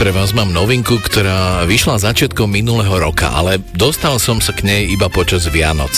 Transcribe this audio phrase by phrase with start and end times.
[0.00, 4.82] Pre vás mám novinku, ktorá vyšla začiatkom minulého roka, ale dostal som sa k nej
[4.88, 5.92] iba počas Vianoc.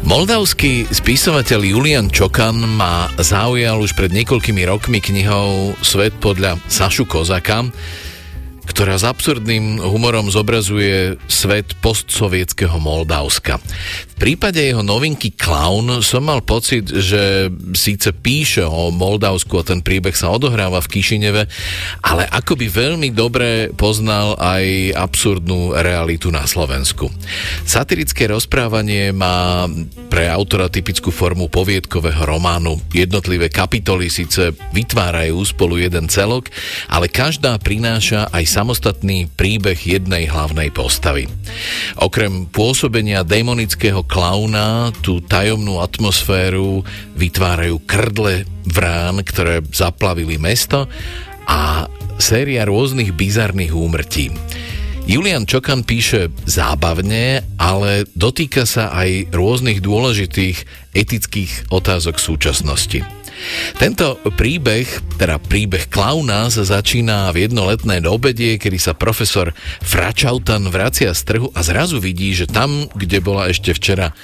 [0.00, 7.68] Moldavský spisovateľ Julian Čokan ma zaujal už pred niekoľkými rokmi knihou Svet podľa Sašu Kozaka,
[8.72, 13.60] ktorá s absurdným humorom zobrazuje svet postsovietského Moldavska.
[13.60, 19.84] V prípade jeho novinky Clown som mal pocit, že síce píše o Moldavsku a ten
[19.84, 21.42] príbeh sa odohráva v Kišineve,
[22.00, 27.12] ale akoby veľmi dobre poznal aj absurdnú realitu na Slovensku.
[27.68, 29.68] Satirické rozprávanie má
[30.08, 32.80] pre autora typickú formu poviedkového románu.
[32.94, 36.48] Jednotlivé kapitoly síce vytvárajú spolu jeden celok,
[36.88, 41.26] ale každá prináša aj samostatný príbeh jednej hlavnej postavy.
[41.98, 46.86] Okrem pôsobenia démonického klauna tú tajomnú atmosféru
[47.18, 50.86] vytvárajú krdle vrán, ktoré zaplavili mesto
[51.50, 51.90] a
[52.22, 54.30] séria rôznych bizarných úmrtí.
[55.10, 60.62] Julian Čokan píše zábavne, ale dotýka sa aj rôznych dôležitých
[60.94, 63.21] etických otázok súčasnosti.
[63.78, 64.86] Tento príbeh,
[65.18, 71.48] teda príbeh klauna, sa začína v jednoletné obedie, kedy sa profesor Fračautan vracia z trhu
[71.54, 74.14] a zrazu vidí, že tam, kde bola ešte včera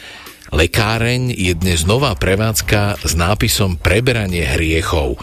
[0.49, 5.21] lekáreň, je dnes nová prevádzka s nápisom Preberanie hriechov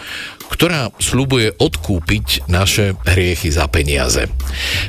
[0.50, 4.30] ktorá slubuje odkúpiť naše hriechy za peniaze.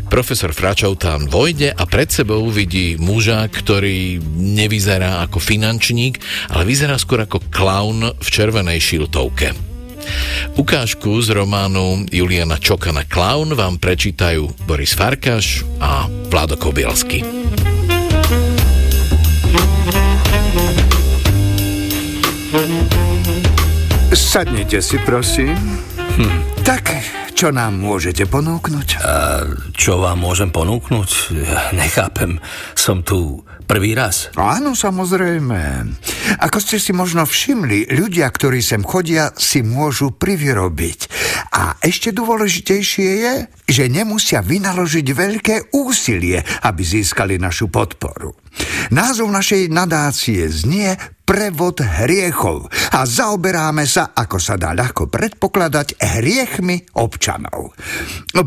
[0.06, 6.22] Profesor Fračov tam vojde a pred sebou vidí muža, ktorý nevyzerá ako finančník,
[6.52, 9.52] ale vyzerá skôr ako klaun v červenej šiltovke.
[10.54, 17.26] Ukážku z románu Juliana Čokana Klaun vám prečítajú Boris Farkaš a Vlado Kobielsky.
[24.14, 25.56] Sadnite si, prosím.
[25.96, 26.62] Hm.
[26.62, 26.94] Tak,
[27.34, 29.02] čo nám môžete ponúknuť?
[29.02, 29.42] A
[29.74, 31.10] čo vám môžem ponúknuť?
[31.34, 32.38] Ja nechápem.
[32.78, 34.30] Som tu prvý raz.
[34.38, 35.90] Áno, samozrejme.
[36.40, 41.10] Ako ste si možno všimli, ľudia, ktorí sem chodia, si môžu privyrobiť.
[41.52, 43.34] A ešte dôležitejšie je,
[43.66, 48.38] že nemusia vynaložiť veľké úsilie, aby získali našu podporu.
[48.94, 50.96] Názov našej nadácie znie
[51.26, 57.74] prevod hriechov a zaoberáme sa, ako sa dá ľahko predpokladať, hriechmi občanov.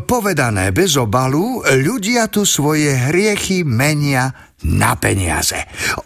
[0.08, 5.56] Povedané bez obalu, ľudia tu svoje hriechy menia na peniaze.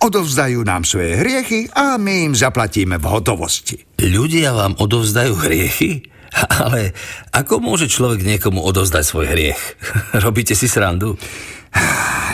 [0.02, 3.82] Odovzdajú nám svoje hriechy a my im zaplatíme v hotovosti.
[3.98, 6.06] Ľudia vám odovzdajú hriechy?
[6.62, 6.94] Ale
[7.30, 9.60] ako môže človek niekomu odovzdať svoj hriech?
[10.24, 11.18] Robíte si srandu?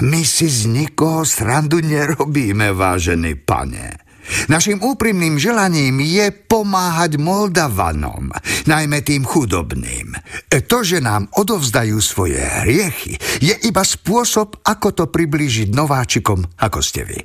[0.04, 4.09] My si z nikoho srandu nerobíme, vážený pane.
[4.48, 8.32] Našim úprimným želaním je pomáhať Moldavanom,
[8.66, 10.14] najmä tým chudobným.
[10.50, 17.06] To, že nám odovzdajú svoje hriechy, je iba spôsob, ako to priblížiť nováčikom, ako ste
[17.06, 17.18] vy.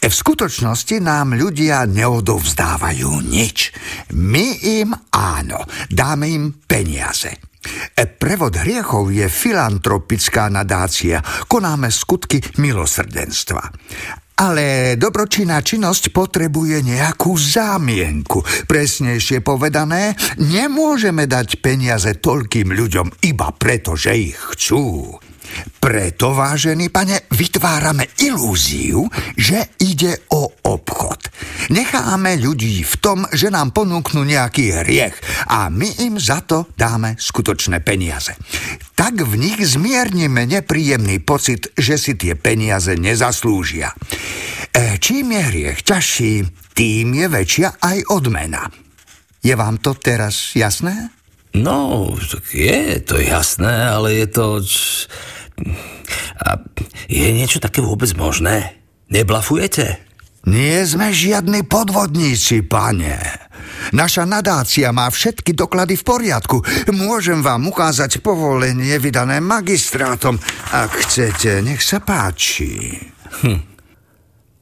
[0.00, 3.72] V skutočnosti nám ľudia neodovzdávajú nič.
[4.16, 5.60] My im áno,
[5.92, 7.36] dáme im peniaze.
[7.96, 11.18] Prevod hriechov je filantropická nadácia.
[11.50, 13.62] Konáme skutky milosrdenstva.
[14.36, 18.44] Ale dobročinná činnosť potrebuje nejakú zámienku.
[18.68, 25.16] Presnejšie povedané, nemôžeme dať peniaze toľkým ľuďom iba preto, že ich chcú.
[25.76, 29.06] Preto, vážený pane, vytvárame ilúziu,
[29.38, 31.30] že ide o obchod.
[31.70, 35.16] Necháme ľudí v tom, že nám ponúknú nejaký hriech
[35.50, 38.34] a my im za to dáme skutočné peniaze.
[38.96, 43.92] Tak v nich zmiernime nepríjemný pocit, že si tie peniaze nezaslúžia.
[44.72, 46.34] E, čím je hriech ťažší,
[46.74, 48.66] tým je väčšia aj odmena.
[49.40, 51.14] Je vám to teraz jasné?
[51.56, 52.12] No,
[52.52, 54.46] je to jasné, ale je to...
[56.42, 56.60] A
[57.08, 58.76] je niečo také vôbec možné?
[59.08, 60.06] Neblafujete?
[60.46, 63.18] Nie sme žiadni podvodníci, pane.
[63.90, 66.62] Naša nadácia má všetky doklady v poriadku.
[66.94, 70.38] Môžem vám ukázať povolenie vydané magistrátom.
[70.70, 72.94] Ak chcete, nech sa páči.
[73.42, 73.60] Hm.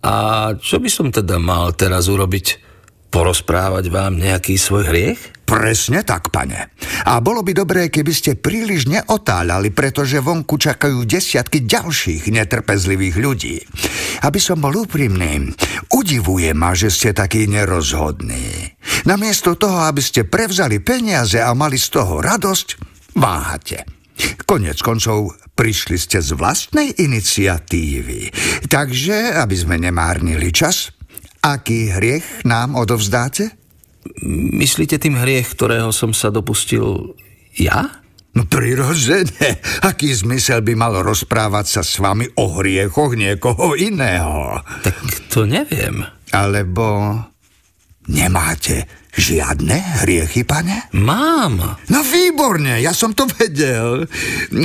[0.04, 0.12] A
[0.56, 2.73] čo by som teda mal teraz urobiť?
[3.14, 5.46] Porozprávať vám nejaký svoj hriech?
[5.46, 6.74] Presne tak, pane.
[7.06, 13.62] A bolo by dobré, keby ste príliš neotáľali, pretože vonku čakajú desiatky ďalších netrpezlivých ľudí.
[14.26, 15.54] Aby som bol úprimný,
[15.94, 18.74] udivuje ma, že ste takí nerozhodní.
[19.06, 22.68] Namiesto toho, aby ste prevzali peniaze a mali z toho radosť,
[23.14, 23.86] váhate.
[24.42, 28.34] Konec koncov prišli ste z vlastnej iniciatívy.
[28.66, 30.93] Takže, aby sme nemárnili čas,
[31.44, 33.52] aký hriech nám odovzdáte?
[34.56, 37.12] Myslíte tým hriech, ktorého som sa dopustil
[37.60, 38.00] ja?
[38.34, 39.62] No prirodzene.
[39.86, 44.58] Aký zmysel by malo rozprávať sa s vami o hriechoch niekoho iného?
[44.82, 44.96] Tak
[45.30, 46.02] to neviem.
[46.34, 47.14] Alebo
[48.10, 50.90] nemáte žiadne hriechy, pane?
[50.94, 51.62] Mám.
[51.90, 54.06] No výborne, ja som to vedel.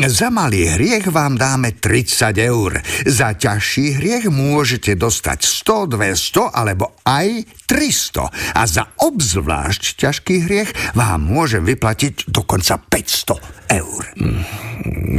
[0.09, 2.81] Za malý hriech vám dáme 30 eur.
[3.05, 8.57] Za ťažší hriech môžete dostať 100, 200 alebo aj 300.
[8.57, 14.01] A za obzvlášť ťažký hriech vám môžem vyplatiť dokonca 500 eur.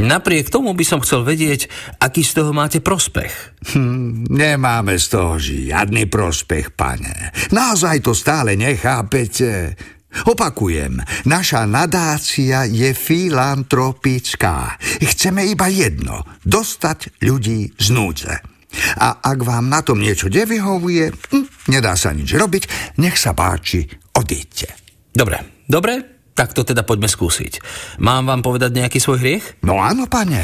[0.03, 1.71] Napriek tomu by som chcel vedieť,
[2.03, 3.31] aký z toho máte prospech.
[3.71, 7.31] Hm, nemáme z toho žiadny prospech, pane.
[7.55, 9.79] Naozaj to stále nechápete.
[10.27, 14.75] Opakujem, naša nadácia je filantropická.
[14.99, 18.50] Chceme iba jedno, dostať ľudí z núdze.
[18.99, 23.87] A ak vám na tom niečo nevyhovuje, hm, nedá sa nič robiť, nech sa páči,
[24.15, 24.73] odíďte.
[25.11, 27.59] Dobre, dobre, tak to teda poďme skúsiť.
[27.99, 29.45] Mám vám povedať nejaký svoj hriech?
[29.67, 30.41] No áno, pane.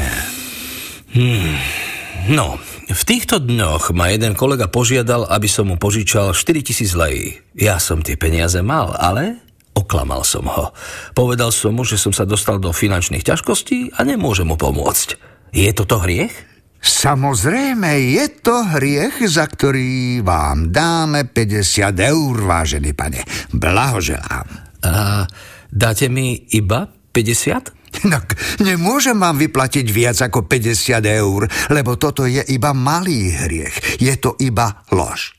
[2.28, 7.40] No, v týchto dňoch ma jeden kolega požiadal, aby som mu požičal 4000 lejí.
[7.56, 9.40] Ja som tie peniaze mal, ale
[9.72, 10.76] oklamal som ho.
[11.16, 15.16] Povedal som mu, že som sa dostal do finančných ťažkostí a nemôžem mu pomôcť.
[15.56, 16.34] Je toto hriech?
[16.78, 23.22] Samozrejme, je to hriech, za ktorý vám dáme 50 eur, vážený pane.
[23.54, 24.46] Blahoželám.
[24.86, 25.26] A
[25.70, 27.78] dáte mi iba 50?
[28.04, 28.20] No,
[28.62, 33.98] nemôžem vám vyplatiť viac ako 50 eur, lebo toto je iba malý hriech.
[33.98, 35.37] Je to iba lož.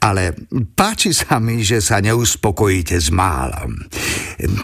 [0.00, 0.32] Ale
[0.76, 3.76] páči sa mi, že sa neuspokojíte s málom.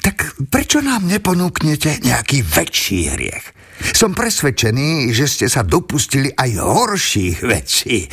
[0.01, 3.47] Tak prečo nám neponúknete nejaký väčší hriech?
[3.93, 8.09] Som presvedčený, že ste sa dopustili aj horších vecí.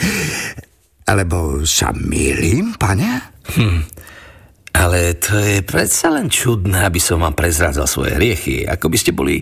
[1.07, 3.39] Alebo sa milím, pane?
[4.73, 9.11] Ale to je predsa len čudné, aby som vám prezrádzal svoje hriechy, ako by ste
[9.15, 9.39] boli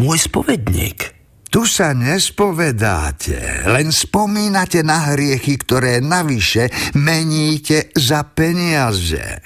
[0.00, 1.19] môj spovedník.
[1.50, 9.42] Tu sa nespovedáte, len spomínate na hriechy, ktoré navyše meníte za peniaze.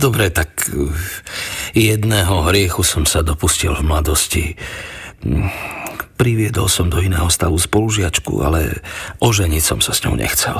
[0.00, 0.88] Dobre, tak uh,
[1.76, 4.44] jedného hriechu som sa dopustil v mladosti.
[5.28, 5.52] Mm,
[6.16, 8.80] Priviedol som do iného stavu spolužiačku, ale
[9.20, 10.56] oženiť som sa s ňou nechcel.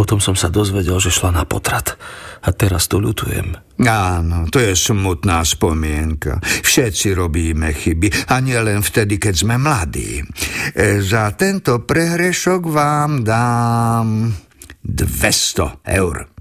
[0.00, 1.92] Potom som sa dozvedel, že šla na potrat.
[2.40, 3.52] A teraz to ľutujem.
[3.84, 6.40] Áno, to je smutná spomienka.
[6.40, 10.24] Všetci robíme chyby, a nie len vtedy, keď sme mladí.
[10.72, 14.32] E, za tento prehrešok vám dám
[14.80, 16.32] 200 eur.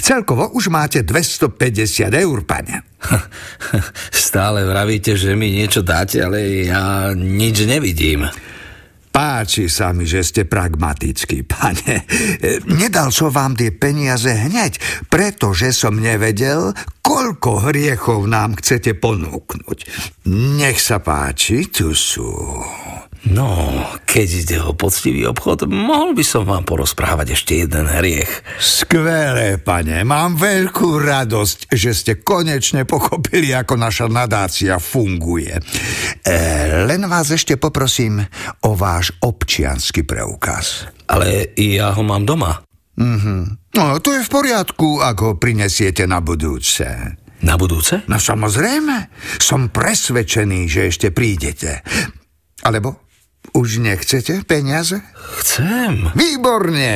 [0.00, 2.96] Celkovo už máte 250 eur, pane.
[4.08, 8.24] Stále vravíte, že mi niečo dáte, ale ja nič nevidím.
[9.12, 12.08] Páči sa mi, že ste pragmatický, pane.
[12.64, 14.80] Nedal som vám tie peniaze hneď,
[15.12, 16.72] pretože som nevedel,
[17.04, 19.78] koľko hriechov nám chcete ponúknuť.
[20.32, 22.32] Nech sa páči, tu sú.
[23.22, 28.42] No, keď ide o poctivý obchod, mohol by som vám porozprávať ešte jeden hriech.
[28.58, 35.54] Skvelé, pane, mám veľkú radosť, že ste konečne pochopili, ako naša nadácia funguje.
[35.54, 35.62] E,
[36.82, 38.18] len vás ešte poprosím
[38.66, 40.90] o váš občiansky preukaz.
[41.06, 42.58] Ale ja ho mám doma.
[43.72, 46.84] No, to je v poriadku, ak ho prinesiete na budúce.
[47.46, 48.02] Na budúce?
[48.10, 51.86] No samozrejme, som presvedčený, že ešte prídete.
[52.66, 53.11] Alebo
[53.52, 55.00] už nechcete peniaze?
[55.40, 56.10] Chcem.
[56.16, 56.92] Výborne,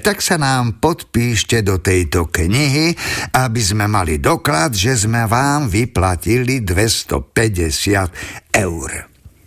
[0.00, 2.96] tak sa nám podpíšte do tejto knihy,
[3.36, 8.90] aby sme mali doklad, že sme vám vyplatili 250 eur.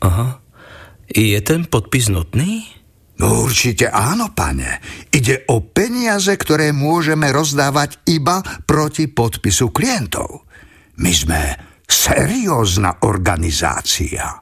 [0.06, 0.28] Aha.
[1.08, 2.68] Je ten podpis nutný?
[3.18, 4.78] No určite áno, pane.
[5.10, 10.46] Ide o peniaze, ktoré môžeme rozdávať iba proti podpisu klientov.
[11.02, 11.42] My sme
[11.88, 14.38] seriózna organizácia.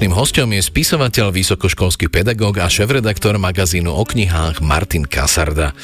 [0.00, 5.76] Dnešným hostom je spisovateľ, vysokoškolský pedagóg a šéf-redaktor magazínu o knihách Martin Kasarda.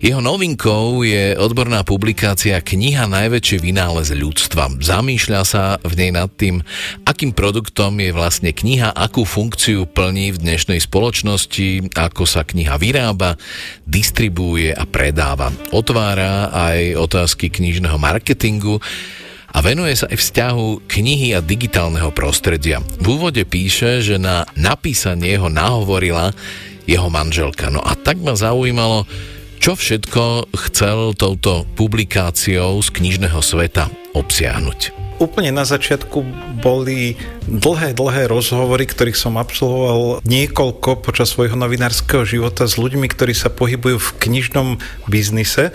[0.00, 4.80] Jeho novinkou je odborná publikácia Kniha najväčší vynález ľudstva.
[4.80, 6.64] Zamýšľa sa v nej nad tým,
[7.04, 13.36] akým produktom je vlastne kniha, akú funkciu plní v dnešnej spoločnosti, ako sa kniha vyrába,
[13.84, 15.52] distribuuje a predáva.
[15.76, 18.80] Otvára aj otázky knižného marketingu,
[19.60, 22.80] a venuje sa aj vzťahu knihy a digitálneho prostredia.
[22.96, 26.32] V úvode píše, že na napísanie ho nahovorila
[26.88, 27.68] jeho manželka.
[27.68, 29.04] No a tak ma zaujímalo,
[29.60, 36.24] čo všetko chcel touto publikáciou z knižného sveta obsiahnuť úplne na začiatku
[36.64, 37.12] boli
[37.50, 43.50] dlhé, dlhé rozhovory, ktorých som absolvoval niekoľko počas svojho novinárskeho života s ľuďmi, ktorí sa
[43.50, 44.78] pohybujú v knižnom
[45.10, 45.74] biznise,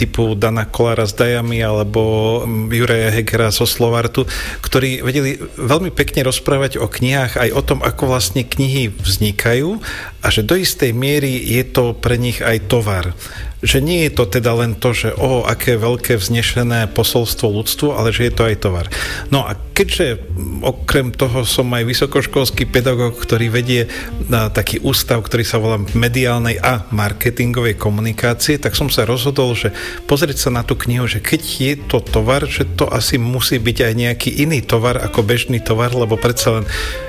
[0.00, 4.24] typu Dana Kolára s Dajami alebo Juraja Hegera zo Slovartu,
[4.64, 9.76] ktorí vedeli veľmi pekne rozprávať o knihách aj o tom, ako vlastne knihy vznikajú
[10.24, 13.12] a že do istej miery je to pre nich aj tovar
[13.60, 18.08] že nie je to teda len to, že o, aké veľké vznešené posolstvo ľudstvu, ale
[18.08, 18.86] že je to aj tovar.
[19.28, 20.20] No a keďže
[20.64, 23.86] okrem toho som aj vysokoškolský pedagóg, ktorý vedie
[24.30, 29.74] na taký ústav, ktorý sa volá mediálnej a marketingovej komunikácie, tak som sa rozhodol, že
[30.06, 33.76] pozrieť sa na tú knihu, že keď je to tovar, že to asi musí byť
[33.90, 36.64] aj nejaký iný tovar ako bežný tovar, lebo predsa len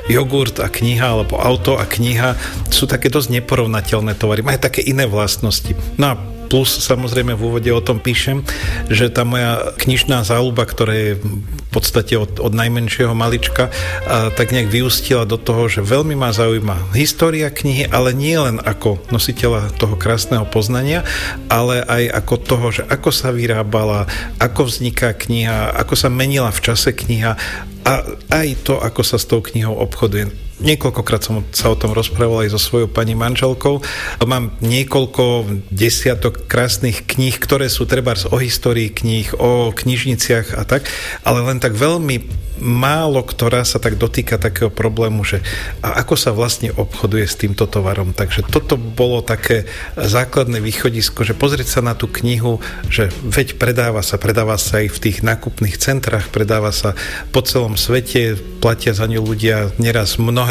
[0.10, 2.36] jogurt a kniha, alebo auto a kniha
[2.74, 5.72] sú také dosť neporovnateľné tovary, majú také iné vlastnosti.
[5.96, 8.44] No a Plus samozrejme v úvode o tom píšem,
[8.92, 13.72] že tá moja knižná záľuba, ktorá je v podstate od, od najmenšieho malička,
[14.04, 18.60] a tak nejak vyústila do toho, že veľmi ma zaujíma história knihy, ale nie len
[18.60, 21.08] ako nositeľa toho krásneho poznania,
[21.48, 26.64] ale aj ako toho, že ako sa vyrábala, ako vzniká kniha, ako sa menila v
[26.68, 27.40] čase kniha
[27.88, 27.94] a
[28.28, 32.54] aj to, ako sa s tou knihou obchoduje Niekoľkokrát som sa o tom rozprával aj
[32.54, 33.82] so svojou pani manželkou.
[34.22, 40.86] Mám niekoľko desiatok krásnych kníh, ktoré sú treba o histórii kníh, o knižniciach a tak,
[41.26, 45.42] ale len tak veľmi málo ktorá sa tak dotýka takého problému, že
[45.82, 48.14] a ako sa vlastne obchoduje s týmto tovarom.
[48.14, 49.66] Takže toto bolo také
[49.98, 52.60] základné východisko, že pozrieť sa na tú knihu,
[52.92, 56.94] že veď predáva sa, predáva sa aj v tých nákupných centrách, predáva sa
[57.34, 60.51] po celom svete, platia za ňu ľudia neraz mnohé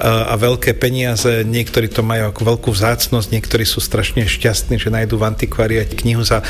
[0.00, 5.18] a veľké peniaze, niektorí to majú ako veľkú vzácnosť, niektorí sú strašne šťastní, že nájdú
[5.18, 6.44] v antikvariate knihu za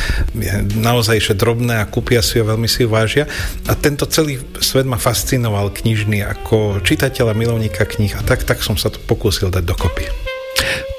[0.77, 3.25] naozaj že drobné a kúpia si ho, veľmi si ju vážia.
[3.71, 8.75] A tento celý svet ma fascinoval knižný ako čitateľa, milovníka kníh a tak, tak som
[8.75, 10.05] sa to pokúsil dať dokopy.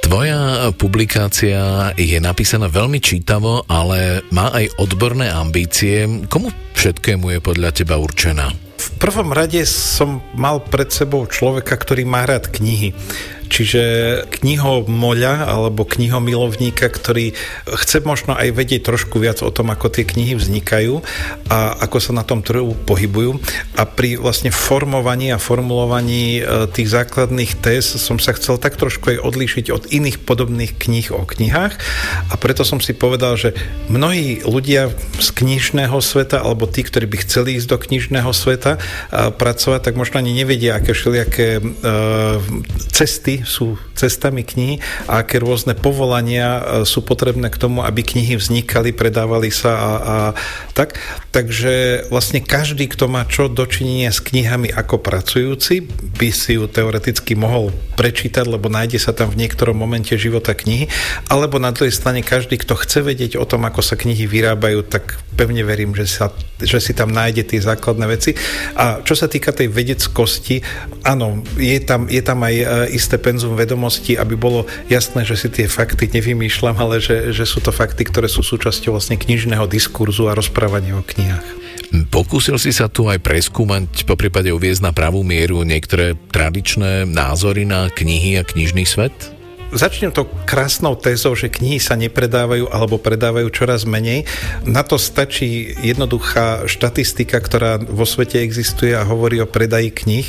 [0.01, 6.03] Tvoja publikácia je napísaná veľmi čítavo, ale má aj odborné ambície.
[6.27, 8.70] Komu všetkému je podľa teba určená?
[8.81, 12.97] V prvom rade som mal pred sebou človeka, ktorý má rád knihy
[13.51, 13.83] Čiže
[14.31, 17.35] knihomoľa alebo knihomilovníka, ktorý
[17.67, 21.03] chce možno aj vedieť trošku viac o tom, ako tie knihy vznikajú
[21.51, 23.43] a ako sa na tom trhu pohybujú.
[23.75, 29.11] A pri vlastne formovaní a formulovaní e, tých základných téz som sa chcel tak trošku
[29.11, 31.75] aj odlíšiť od iných podobných kníh o knihách
[32.31, 33.51] a preto som si povedal, že
[33.91, 38.79] mnohí ľudia z knižného sveta alebo tí, ktorí by chceli ísť do knižného sveta
[39.11, 41.61] pracovať, tak možno ani nevedia, aké všelijaké e,
[43.43, 48.95] sú cestami knihy a aké rôzne povolania e, sú potrebné k tomu, aby knihy vznikali,
[48.95, 50.15] predávali sa a, a
[50.73, 50.97] tak.
[51.31, 57.37] Takže vlastne každý, kto má čo dočinenia s knihami ako pracujúci, by si ju teoreticky
[57.37, 60.91] mohol prečítať, lebo nájde sa tam v niektorom momente života knihy,
[61.31, 65.21] alebo na druhej strane každý, kto chce vedieť o tom, ako sa knihy vyrábajú, tak
[65.35, 68.31] pevne verím, že, sa, že si tam nájde tie základné veci.
[68.75, 70.61] A čo sa týka tej vedeckosti,
[71.07, 75.47] áno, je tam, je tam aj e, isté penzum vedomosti, aby bolo jasné, že si
[75.47, 80.27] tie fakty nevymýšľam, ale že, že sú to fakty, ktoré sú súčasťou vlastne knižného diskurzu
[80.27, 81.47] a rozprávania o knihách.
[82.11, 87.63] Pokúsil si sa tu aj preskúmať, po prípade uviezť na pravú mieru niektoré tradičné názory
[87.63, 89.15] na knihy a knižný svet?
[89.71, 94.27] Začnem to krásnou tézou, že knihy sa nepredávajú alebo predávajú čoraz menej.
[94.67, 100.27] Na to stačí jednoduchá štatistika, ktorá vo svete existuje a hovorí o predaji kníh.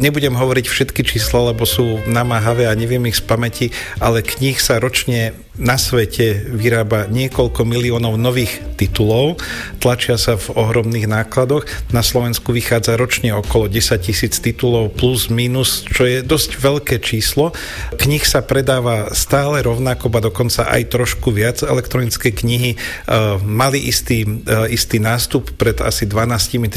[0.00, 3.66] Nebudem hovoriť všetky čísla, lebo sú namáhavé a neviem ich z pamäti,
[4.00, 9.42] ale kníh sa ročne na svete vyrába niekoľko miliónov nových titulov,
[9.82, 11.66] tlačia sa v ohromných nákladoch.
[11.90, 17.50] Na Slovensku vychádza ročne okolo 10 tisíc titulov plus minus, čo je dosť veľké číslo.
[17.98, 21.66] Knih sa predáva stále rovnako, ba dokonca aj trošku viac.
[21.66, 26.70] Elektronické knihy uh, mali istý, uh, istý nástup pred asi 12-13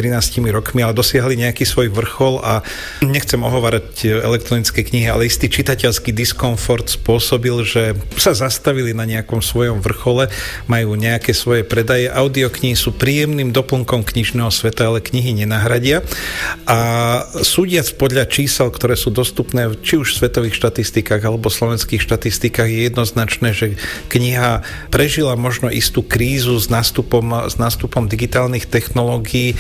[0.49, 2.65] rokmi, ale dosiahli nejaký svoj vrchol a
[3.05, 9.83] nechcem ohovárať elektronické knihy, ale istý čitateľský diskomfort spôsobil, že sa zastavili na nejakom svojom
[9.83, 10.31] vrchole,
[10.71, 12.07] majú nejaké svoje predaje.
[12.07, 16.05] Audioknihy sú príjemným doplnkom knižného sveta, ale knihy nenahradia.
[16.63, 16.77] A
[17.43, 22.87] súdiac podľa čísel, ktoré sú dostupné či už v svetových štatistikách alebo slovenských štatistikách, je
[22.87, 23.75] jednoznačné, že
[24.07, 29.57] kniha prežila možno istú krízu s nástupom, s nástupom digitálnych technológií,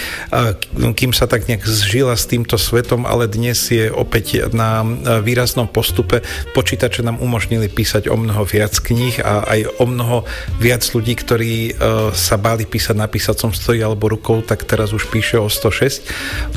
[0.71, 4.85] kým sa tak nejak zžila s týmto svetom, ale dnes je opäť na
[5.25, 6.21] výraznom postupe.
[6.53, 10.17] Počítače nám umožnili písať o mnoho viac kníh a aj o mnoho
[10.61, 15.09] viac ľudí, ktorí uh, sa báli písať na písacom stoji alebo rukou, tak teraz už
[15.09, 16.05] píše o 106.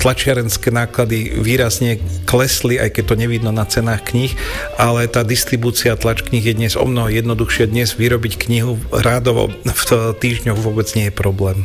[0.02, 4.36] Tlačiarenské náklady výrazne klesli, aj keď to nevidno na cenách kníh,
[4.76, 7.72] ale tá distribúcia tlač kníh je dnes o mnoho jednoduchšie.
[7.72, 9.82] Dnes vyrobiť knihu rádovo v
[10.20, 11.64] týždňoch vôbec nie je problém.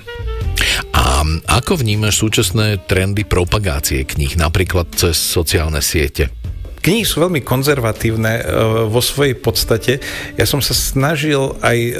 [0.95, 6.38] A ako vnímaš súčasné trendy propagácie kníh, napríklad cez sociálne siete?
[6.79, 8.43] Knihy sú veľmi konzervatívne e,
[8.87, 9.99] vo svojej podstate.
[10.39, 11.93] Ja som sa snažil aj e,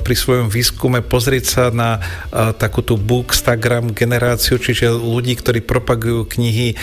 [0.00, 2.00] pri svojom výskume pozrieť sa na e,
[2.56, 6.76] takú tú bookstagram generáciu, čiže ľudí, ktorí propagujú knihy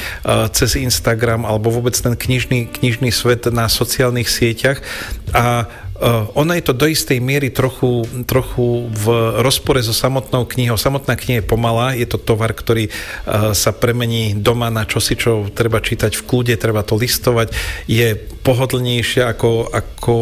[0.54, 4.80] cez Instagram alebo vôbec ten knižný, knižný svet na sociálnych sieťach.
[5.34, 5.65] A
[6.33, 9.05] ono je to do istej miery trochu, trochu v
[9.45, 10.73] rozpore so samotnou knihou.
[10.73, 15.45] Samotná kniha je pomalá, je to tovar, ktorý uh, sa premení doma na čosi, čo
[15.53, 17.53] treba čítať v kľude, treba to listovať.
[17.85, 20.15] Je pohodlnejšia ako, ako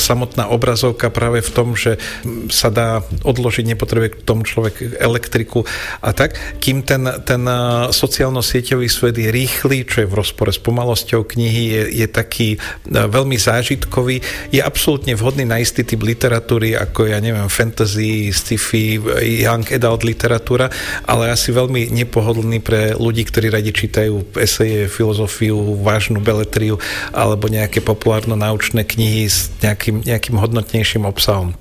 [0.00, 2.00] samotná obrazovka práve v tom, že
[2.48, 5.68] sa dá odložiť, nepotrebuje k tomu človek elektriku
[6.00, 6.40] a tak.
[6.64, 11.62] Kým ten, ten uh, sociálno-sieťový svet je rýchly, čo je v rozpore s pomalosťou knihy,
[11.68, 12.48] je, je taký
[12.88, 19.02] veľmi zážitkový, je absolútne vhodný na istý typ literatúry, ako ja neviem, fantasy, sci-fi,
[19.42, 20.70] young adult literatúra,
[21.02, 26.78] ale asi veľmi nepohodlný pre ľudí, ktorí radi čítajú eseje, filozofiu, vážnu beletriu
[27.10, 31.58] alebo nejaké populárno-naučné knihy s nejakým, nejakým hodnotnejším obsahom.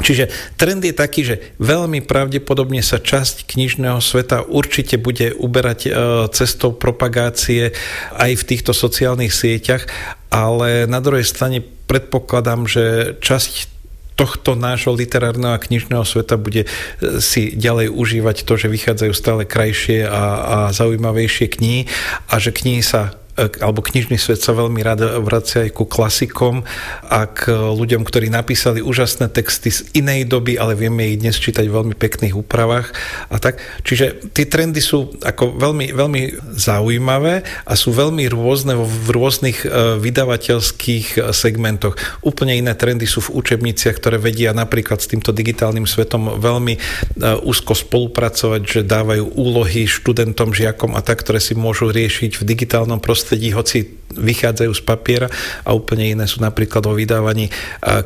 [0.00, 5.90] Čiže trend je taký, že veľmi pravdepodobne sa časť knižného sveta určite bude uberať e,
[6.32, 7.76] cestou propagácie
[8.16, 9.84] aj v týchto sociálnych sieťach,
[10.30, 13.80] ale na druhej strane predpokladám, že časť
[14.14, 16.68] tohto nášho literárneho a knižného sveta bude e,
[17.24, 21.80] si ďalej užívať to, že vychádzajú stále krajšie a, a zaujímavejšie knihy
[22.28, 26.66] a že knihy sa alebo knižný svet sa veľmi rád vracia aj ku klasikom
[27.08, 31.64] a k ľuďom, ktorí napísali úžasné texty z inej doby, ale vieme ich dnes čítať
[31.64, 32.92] v veľmi pekných úpravách
[33.32, 33.62] a tak.
[33.86, 36.22] Čiže tie trendy sú ako veľmi, veľmi
[36.52, 41.96] zaujímavé a sú veľmi rôzne v rôznych e, vydavateľských e, segmentoch.
[42.20, 46.80] Úplne iné trendy sú v učebniciach, ktoré vedia napríklad s týmto digitálnym svetom veľmi e,
[47.46, 52.98] úzko spolupracovať, že dávajú úlohy študentom, žiakom a tak, ktoré si môžu riešiť v digitálnom
[52.98, 53.78] prostredí prostredí, hoci
[54.10, 55.30] vychádzajú z papiera
[55.62, 57.46] a úplne iné sú napríklad o vydávaní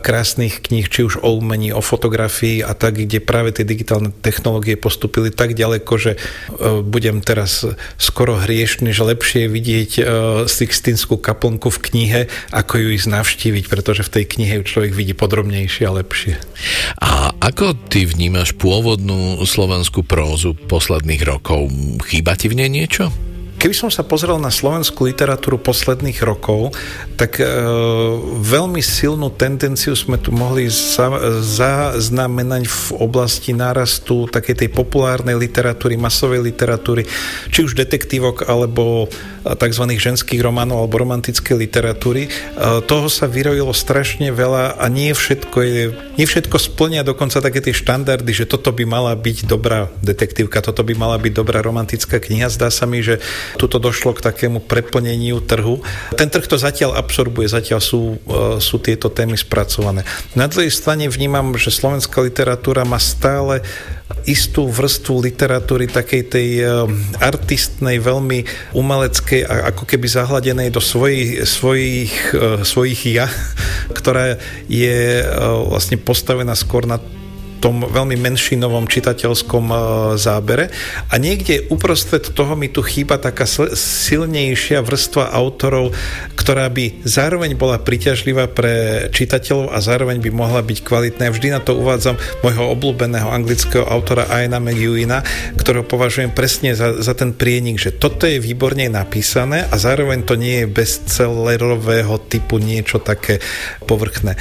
[0.05, 4.77] krásnych kníh, či už o umení, o fotografii a tak, kde práve tie digitálne technológie
[4.77, 6.19] postupili tak ďaleko, že e,
[6.85, 7.65] budem teraz
[7.97, 10.03] skoro hriešný, že lepšie je vidieť e,
[10.45, 12.21] Sixtinskú kaplnku v knihe,
[12.53, 16.37] ako ju ísť navštíviť, pretože v tej knihe ju človek vidí podrobnejšie a lepšie.
[17.01, 21.73] A ako ty vnímaš pôvodnú slovenskú prózu posledných rokov?
[22.13, 23.09] Chýba ti v nej niečo?
[23.65, 26.77] Keby som sa pozrel na slovenskú literatúru posledných rokov,
[27.17, 27.49] tak e,
[28.45, 31.09] veľmi silnú tendenciu sme tu mohli za,
[31.41, 37.09] zaznamenať v oblasti nárastu takej tej populárnej literatúry, masovej literatúry,
[37.49, 39.09] či už detektívok alebo
[39.45, 39.85] tzv.
[39.93, 42.27] ženských románov alebo romantickej literatúry.
[42.27, 42.31] E,
[42.89, 45.83] toho sa vyrojilo strašne veľa a nie všetko je,
[46.17, 50.81] nie všetko splnia dokonca také tie štandardy, že toto by mala byť dobrá detektívka, toto
[50.81, 52.49] by mala byť dobrá romantická kniha.
[52.49, 53.21] Zdá sa mi, že
[53.61, 55.85] tuto došlo k takému preplneniu trhu.
[56.17, 60.09] Ten trh to zatiaľ absorbuje, zatiaľ sú, e, sú tieto témy spracované.
[60.33, 63.61] Na druhej strane vnímam, že slovenská literatúra má stále
[64.29, 66.65] istú vrstvu literatúry takej tej e,
[67.21, 68.45] artistnej, veľmi
[68.77, 73.29] umeleckej a ako keby zahladenej do svojich, svojich, e, svojich ja,
[73.99, 74.37] ktorá
[74.69, 75.25] je
[75.69, 77.01] vlastne postavená skôr na
[77.61, 79.77] tom veľmi menšinovom čitateľskom e,
[80.17, 80.71] zábere
[81.11, 85.95] a niekde uprostred toho mi tu chýba taká silnejšia vrstva autorov,
[86.39, 91.31] ktorá by zároveň bola priťažlivá pre čitateľov a zároveň by mohla byť kvalitná.
[91.31, 95.23] Vždy na to uvádzam môjho obľúbeného anglického autora Aina McEwina,
[95.57, 100.35] ktorého považujem presne za, za ten prienik, že toto je výborne napísané a zároveň to
[100.37, 103.41] nie je bestsellerového typu niečo také
[103.85, 104.35] povrchné.
[104.35, 104.39] E,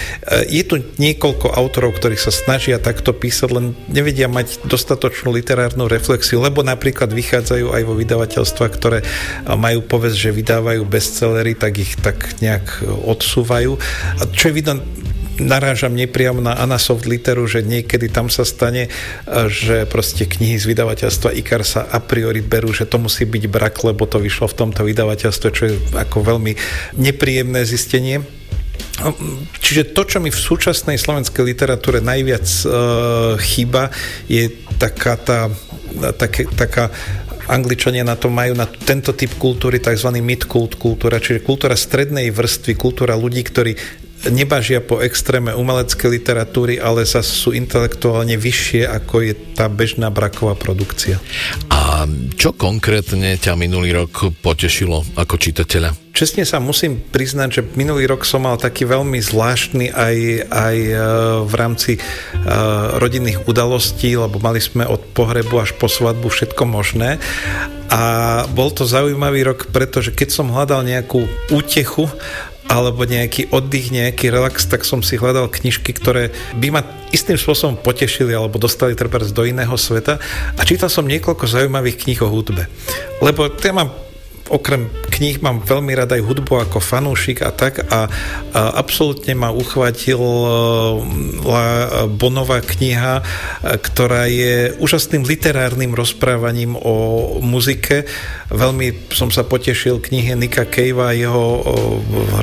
[0.49, 6.39] je tu niekoľko autorov, ktorí sa snažia takto písať, len nevedia mať dostatočnú literárnu reflexiu,
[6.39, 9.03] lebo napríklad vychádzajú aj vo vydavateľstva, ktoré
[9.43, 13.75] majú povesť, že vydávajú bestsellery, tak ich tak nejak odsúvajú.
[14.17, 14.79] A čo je vidno
[15.35, 18.87] narážam nepriamo na Anasoft literu, že niekedy tam sa stane,
[19.49, 23.81] že proste knihy z vydavateľstva IKAR sa a priori berú, že to musí byť brak,
[23.83, 26.53] lebo to vyšlo v tomto vydavateľstve, čo je ako veľmi
[27.01, 28.21] nepríjemné zistenie.
[29.59, 32.71] Čiže to, čo mi v súčasnej slovenskej literatúre najviac uh,
[33.41, 33.89] chýba,
[34.29, 35.49] je taká tá
[36.17, 36.89] také, taká
[37.51, 40.09] Angličania na to majú na tento typ kultúry tzv.
[40.15, 43.75] mid-kult kultúra, čiže kultúra strednej vrstvy, kultúra ľudí, ktorí
[44.31, 50.55] nebažia po extréme umeleckej literatúry, ale sa sú intelektuálne vyššie, ako je tá bežná braková
[50.55, 51.19] produkcia.
[51.67, 52.07] A
[52.39, 56.03] čo konkrétne ťa minulý rok potešilo ako čitateľa?
[56.13, 60.93] Čestne sa musím priznať, že minulý rok som mal taký veľmi zvláštny aj, aj e,
[61.41, 61.99] v rámci e,
[63.01, 67.17] rodinných udalostí, lebo mali sme od pohrebu až po svadbu všetko možné.
[67.89, 68.01] A
[68.53, 72.05] bol to zaujímavý rok, pretože keď som hľadal nejakú útechu
[72.67, 76.81] alebo nejaký oddych, nejaký relax, tak som si hľadal knižky, ktoré by ma
[77.13, 80.17] istým spôsobom potešili alebo dostali treba do iného sveta
[80.57, 82.65] a čítal som niekoľko zaujímavých kníh o hudbe.
[83.21, 83.93] Lebo ja mám
[84.51, 88.09] okrem kníh mám veľmi rád aj hudbu ako fanúšik a tak a,
[88.51, 90.19] a absolútne ma uchvátil
[92.17, 93.23] Bonová kniha,
[93.63, 96.95] ktorá je úžasným literárnym rozprávaním o
[97.39, 98.03] muzike.
[98.51, 101.63] Veľmi som sa potešil knihe Nika Cavea, jeho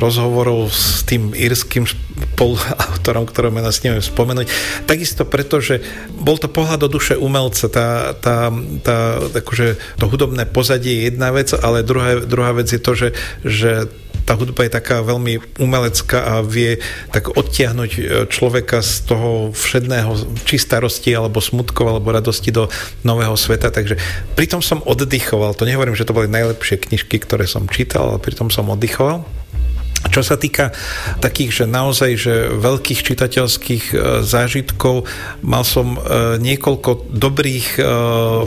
[0.01, 4.47] rozhovorov s tým írským spoluautorom, ktorého mena s neviem spomenúť.
[4.89, 8.49] Takisto preto, že bol to pohľad do duše umelca, tá, tá,
[8.81, 13.09] tá, akože to hudobné pozadie je jedna vec, ale druhá, druhá vec je to, že,
[13.43, 13.91] že
[14.23, 16.79] tá hudba je taká veľmi umelecká a vie
[17.11, 22.69] tak odtiahnuť e, človeka z toho všedného, či starosti, alebo smutkov, alebo radosti do
[23.01, 23.73] nového sveta.
[23.73, 23.97] Takže
[24.37, 25.57] pritom som oddychoval.
[25.57, 29.40] To nehovorím, že to boli najlepšie knižky, ktoré som čítal, ale pritom som oddychoval.
[30.09, 30.73] Čo sa týka
[31.21, 35.05] takých, že naozaj, že veľkých čitateľských e, zážitkov,
[35.45, 37.85] mal som e, niekoľko dobrých, e,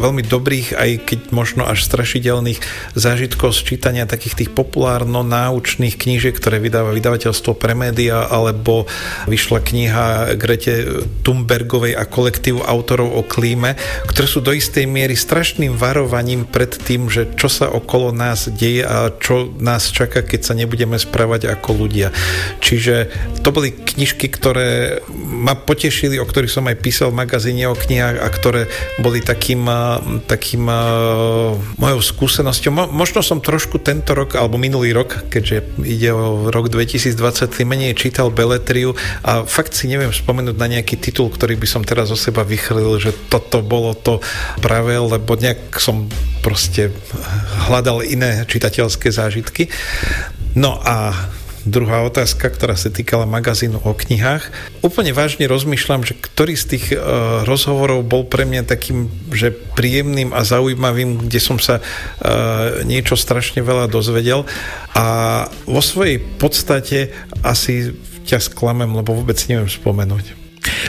[0.02, 2.58] veľmi dobrých, aj keď možno až strašidelných
[2.98, 8.90] zážitkov z čítania takých tých populárno-náučných knížiek, ktoré vydáva vydavateľstvo pre média, alebo
[9.30, 13.78] vyšla kniha Grete Thunbergovej a kolektívu autorov o klíme,
[14.10, 18.82] ktoré sú do istej miery strašným varovaním pred tým, že čo sa okolo nás deje
[18.82, 22.08] a čo nás čaká, keď sa nebudeme správať ako ľudia.
[22.60, 23.12] Čiže
[23.44, 28.18] to boli knižky, ktoré ma potešili, o ktorých som aj písal v magazíne o knihách
[28.20, 28.62] a ktoré
[29.00, 29.68] boli takým,
[30.24, 30.64] takým
[31.76, 32.70] mojou skúsenosťou.
[32.72, 37.14] Mo, možno som trošku tento rok, alebo minulý rok, keďže ide o rok 2023,
[37.68, 42.08] menej čítal Beletriu a fakt si neviem spomenúť na nejaký titul, ktorý by som teraz
[42.10, 44.22] o seba vychrlil, že toto bolo to
[44.64, 46.08] práve, lebo nejak som
[46.40, 46.92] proste
[47.68, 49.72] hľadal iné čitateľské zážitky.
[50.54, 51.12] No a
[51.64, 54.52] druhá otázka, ktorá sa týkala magazínu o knihách.
[54.84, 60.36] Úplne vážne rozmýšľam, že ktorý z tých uh, rozhovorov bol pre mňa takým, že príjemným
[60.36, 64.44] a zaujímavým, kde som sa uh, niečo strašne veľa dozvedel
[64.92, 65.06] a
[65.64, 67.10] vo svojej podstate
[67.42, 70.44] asi ťa sklamem, lebo vôbec neviem spomenúť.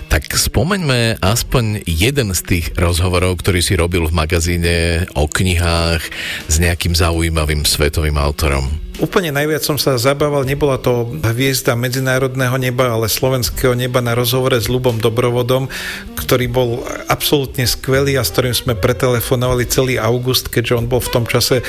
[0.07, 6.03] Tak spomeňme aspoň jeden z tých rozhovorov, ktorý si robil v magazíne o knihách
[6.47, 8.84] s nejakým zaujímavým svetovým autorom.
[8.95, 14.55] Úplne najviac som sa zabával, nebola to hviezda medzinárodného neba, ale slovenského neba na rozhovore
[14.55, 15.67] s Lubom Dobrovodom,
[16.15, 16.79] ktorý bol
[17.11, 21.59] absolútne skvelý a s ktorým sme pretelefonovali celý august, keďže on bol v tom čase
[21.59, 21.63] eh,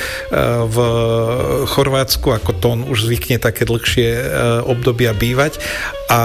[0.63, 0.77] v
[1.67, 4.23] Chorvátsku, ako to on už zvykne také dlhšie eh,
[4.63, 5.59] obdobia bývať.
[6.07, 6.19] A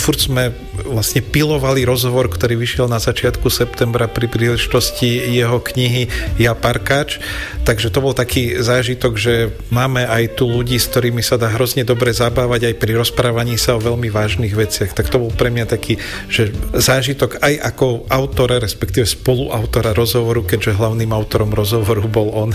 [0.00, 0.56] furt sme
[0.88, 6.08] vlastne pilovali rozhovor, ktorý vyšiel na začiatku septembra pri príležitosti jeho knihy
[6.40, 7.20] Ja Parkáč,
[7.68, 11.82] takže to bol taký zážitok, že máme aj tu ľudí, s ktorými sa dá hrozne
[11.82, 15.66] dobre zabávať aj pri rozprávaní sa o veľmi vážnych veciach, tak to bol pre mňa
[15.66, 15.98] taký,
[16.30, 22.50] že zážitok aj ako autora, respektíve spoluautora rozhovoru, keďže hlavným autorom rozhovoru bol on.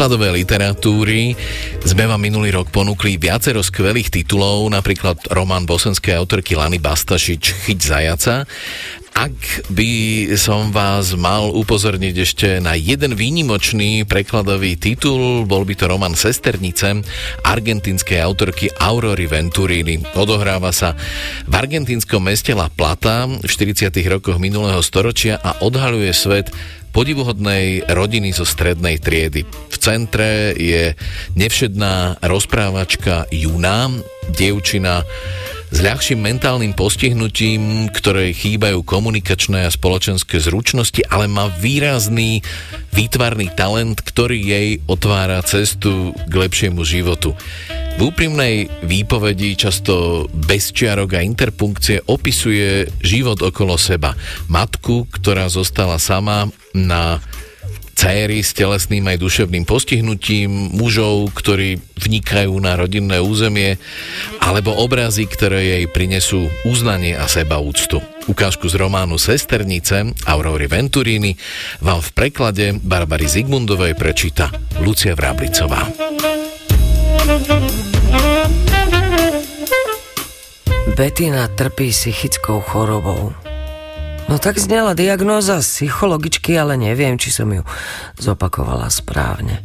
[0.00, 1.36] Prekladovej literatúry
[1.84, 7.80] sme vám minulý rok ponúkli viacero skvelých titulov, napríklad román bosenskej autorky Lany Bastašič Chyť
[7.84, 8.48] zajaca.
[9.12, 9.36] Ak
[9.68, 9.92] by
[10.40, 17.04] som vás mal upozorniť ešte na jeden výnimočný prekladový titul, bol by to román Sesternice
[17.44, 20.00] argentinskej autorky Aurory Venturini.
[20.16, 20.96] Odohráva sa
[21.44, 23.92] v argentínskom meste La Plata v 40.
[24.08, 26.48] rokoch minulého storočia a odhaľuje svet
[26.96, 29.59] podivuhodnej rodiny zo strednej triedy.
[29.80, 30.92] Centre je
[31.40, 33.88] nevšedná rozprávačka Juna,
[34.36, 35.02] dievčina
[35.70, 42.42] s ľahším mentálnym postihnutím, ktoré chýbajú komunikačné a spoločenské zručnosti, ale má výrazný
[42.90, 47.38] výtvarný talent, ktorý jej otvára cestu k lepšiemu životu.
[47.96, 54.18] V úprimnej výpovedi často bez čiarok a interpunkcie opisuje život okolo seba.
[54.50, 57.22] Matku, ktorá zostala sama na
[58.00, 63.76] céry s telesným aj duševným postihnutím, mužov, ktorí vnikajú na rodinné územie,
[64.40, 68.00] alebo obrazy, ktoré jej prinesú uznanie a sebaúctu.
[68.24, 71.36] Ukážku z románu Sesternice Aurory Venturini
[71.84, 74.48] vám v preklade Barbary Zigmundovej prečíta
[74.80, 75.84] Lucia Vrablicová.
[80.96, 83.36] Betina trpí psychickou chorobou.
[84.30, 87.66] No tak znela diagnóza psychologičky, ale neviem, či som ju
[88.14, 89.58] zopakovala správne.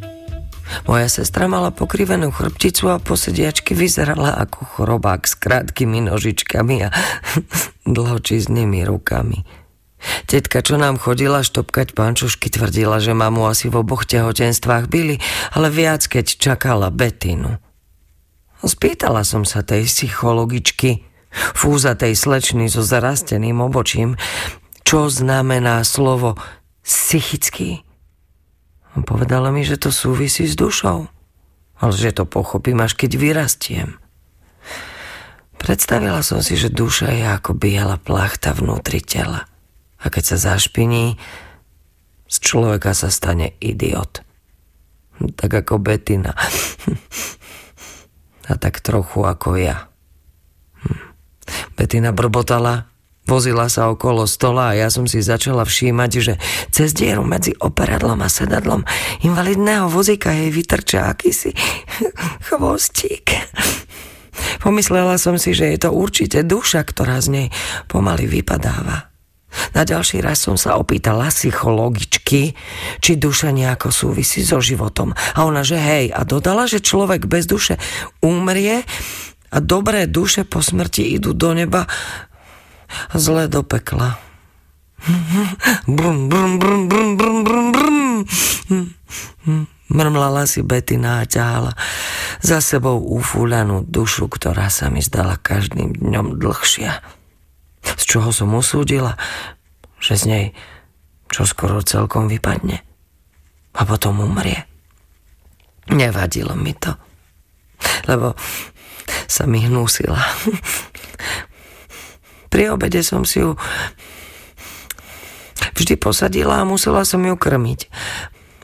[0.90, 6.90] Moja sestra mala pokrivenú chrbticu a posediačky vyzerala ako chorobák s krátkými nožičkami a
[7.94, 9.46] dlhočiznými rukami.
[10.26, 15.22] Tetka, čo nám chodila štopkať pančušky, tvrdila, že mamu asi v oboch tehotenstvách byli,
[15.54, 17.62] ale viac, keď čakala Betinu.
[18.66, 24.16] Spýtala som sa tej psychologičky, fúzatej slečny so zarasteným obočím,
[24.86, 26.40] čo znamená slovo
[26.86, 27.84] psychický.
[28.96, 31.10] Povedala mi, že to súvisí s dušou,
[31.82, 33.88] ale že to pochopím až keď vyrastiem.
[35.60, 39.44] Predstavila som si, že duša je ako biela plachta vnútri tela.
[40.00, 41.18] A keď sa zašpiní,
[42.26, 44.22] z človeka sa stane idiot.
[45.16, 46.36] Tak ako Betina.
[48.46, 49.90] A tak trochu ako ja.
[51.78, 52.90] Betina brbotala,
[53.26, 56.34] vozila sa okolo stola a ja som si začala všímať, že
[56.70, 58.86] cez dieru medzi operadlom a sedadlom
[59.26, 61.52] invalidného vozíka jej vytrča akýsi
[62.48, 63.34] chvostík.
[64.60, 67.48] Pomyslela som si, že je to určite duša, ktorá z nej
[67.88, 69.16] pomaly vypadáva.
[69.72, 72.52] Na ďalší raz som sa opýtala psychologičky,
[73.00, 75.16] či duša nejako súvisí so životom.
[75.16, 77.80] A ona, že hej, a dodala, že človek bez duše
[78.20, 78.84] umrie
[79.56, 81.88] a dobré duše po smrti idú do neba
[83.16, 84.20] zlé do pekla.
[85.96, 88.04] Brum, brum, brum, brum, brum, brum, brum.
[89.86, 91.72] Mrmlala si Betina a ťahala
[92.42, 97.00] za sebou ufúľanú dušu, ktorá sa mi zdala každým dňom dlhšia.
[97.86, 99.14] Z čoho som usúdila,
[100.02, 100.46] že z nej
[101.30, 102.82] čo skoro celkom vypadne
[103.76, 104.66] a potom umrie.
[105.86, 106.98] Nevadilo mi to,
[108.10, 108.34] lebo
[109.26, 110.18] sa mi hnúsila.
[112.52, 113.58] Pri obede som si ju
[115.76, 117.80] vždy posadila a musela som ju krmiť.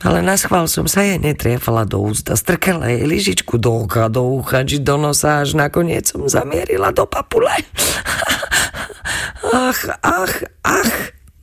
[0.03, 4.27] Ale na schvál som sa jej netriefala do ústa, strkala jej lyžičku do oka, do
[4.35, 7.53] ucha, či do nosa, až nakoniec som zamierila do papule.
[9.53, 10.93] Ach, ach, ach.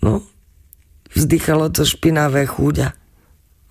[0.03, 0.27] No,
[1.15, 2.93] vzdychalo to špinavé chúďa.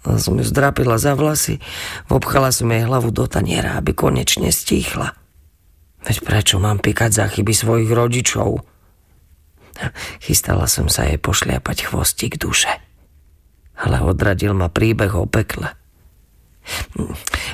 [0.08, 1.60] A som ju zdrapila za vlasy,
[2.08, 5.18] obchala som jej hlavu do taniera, aby konečne stíchla.
[6.04, 8.64] Veď prečo mám pikať za chyby svojich rodičov?
[10.20, 12.72] Chystala som sa jej pošliapať chvostík duše.
[13.80, 15.72] Ale odradil ma príbeh o pekle.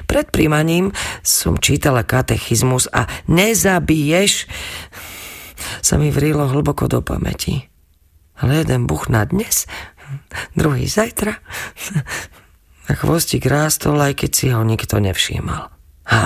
[0.10, 0.92] Pred príjmaním
[1.22, 4.50] som čítala katechizmus a nezabiješ
[5.86, 7.70] sa mi vrilo hlboko do pamäti.
[8.36, 9.70] Ale jeden buch na dnes,
[10.58, 11.40] druhý zajtra.
[12.86, 15.72] A chvostík rástol, aj keď si ho nikto nevšímal.
[16.06, 16.20] A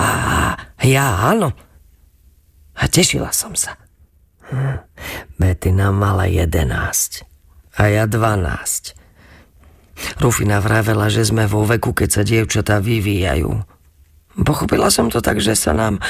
[0.84, 1.56] ja áno,
[2.80, 3.76] a tešila som sa.
[4.48, 4.80] Hm.
[5.36, 7.28] Betina mala 11
[7.76, 8.96] a ja 12.
[10.18, 13.52] Rufina vravela, že sme vo veku, keď sa dievčatá vyvíjajú.
[14.40, 16.00] Pochopila som to tak, že sa nám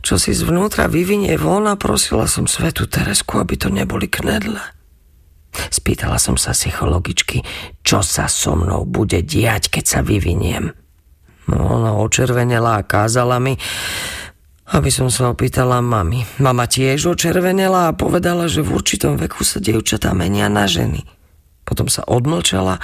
[0.00, 4.60] čo si zvnútra vyvinie von a prosila som svetu Teresku, aby to neboli knedle.
[5.50, 7.42] Spýtala som sa psychologičky,
[7.82, 10.72] čo sa so mnou bude diať, keď sa vyviniem.
[11.50, 13.58] No, ona očervenela a kázala mi,
[14.70, 16.22] aby som sa opýtala mami.
[16.38, 21.02] Mama tiež očervenela a povedala, že v určitom veku sa dievčatá menia na ženy.
[21.66, 22.78] Potom sa odmlčala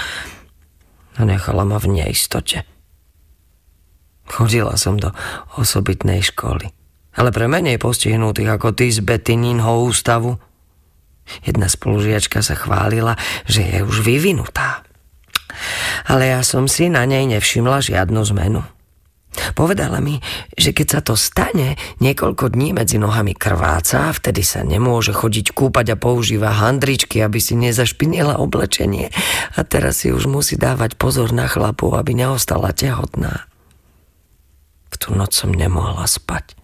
[1.17, 2.67] a nechala ma v neistote.
[4.27, 5.15] Chodila som do
[5.55, 6.75] osobitnej školy,
[7.15, 10.43] ale pre menej postihnutých ako ty z Betininho ústavu.
[11.47, 13.15] Jedna spolužiačka sa chválila,
[13.47, 14.83] že je už vyvinutá.
[16.11, 18.63] Ale ja som si na nej nevšimla žiadnu zmenu.
[19.55, 20.19] Povedala mi,
[20.57, 25.95] že keď sa to stane, niekoľko dní medzi nohami krváca, vtedy sa nemôže chodiť kúpať
[25.95, 29.13] a používa handričky, aby si nezašpinila oblečenie.
[29.57, 33.49] A teraz si už musí dávať pozor na chlapu, aby neostala tehotná.
[34.93, 36.57] V tú noc som nemohla spať.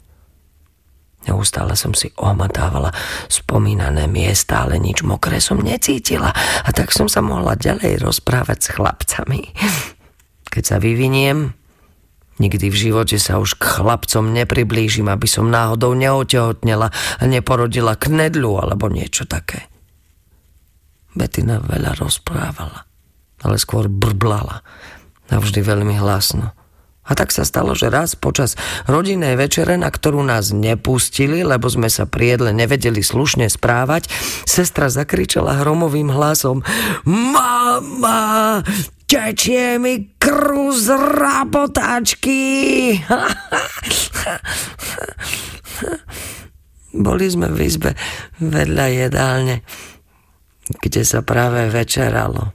[1.22, 2.90] Neustále som si ohmatávala
[3.30, 6.34] spomínané miesta, ale nič mokré som necítila
[6.66, 9.42] a tak som sa mohla ďalej rozprávať s chlapcami.
[10.50, 11.54] Keď sa vyviniem,
[12.39, 18.57] nikdy v živote sa už k chlapcom nepriblížim, aby som náhodou neotehotnela a neporodila knedlu
[18.61, 19.68] alebo niečo také.
[21.12, 22.89] Betina veľa rozprávala,
[23.45, 24.64] ale skôr brblala
[25.28, 26.57] a vždy veľmi hlasno.
[27.03, 28.55] A tak sa stalo, že raz počas
[28.86, 34.07] rodinnej večere, na ktorú nás nepustili, lebo sme sa pri jedle nevedeli slušne správať,
[34.46, 36.62] sestra zakričala hromovým hlasom
[37.03, 38.62] Mama,
[39.11, 42.38] tečie mi krv z rabotáčky.
[46.92, 47.98] Boli sme v izbe
[48.38, 49.66] vedľa jedálne,
[50.70, 52.55] kde sa práve večeralo.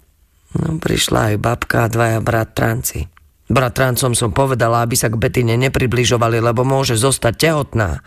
[0.56, 3.16] No, prišla aj babka a dvaja bratranci.
[3.48, 8.04] Bratrancom som povedala, aby sa k Betine nepribližovali, lebo môže zostať tehotná.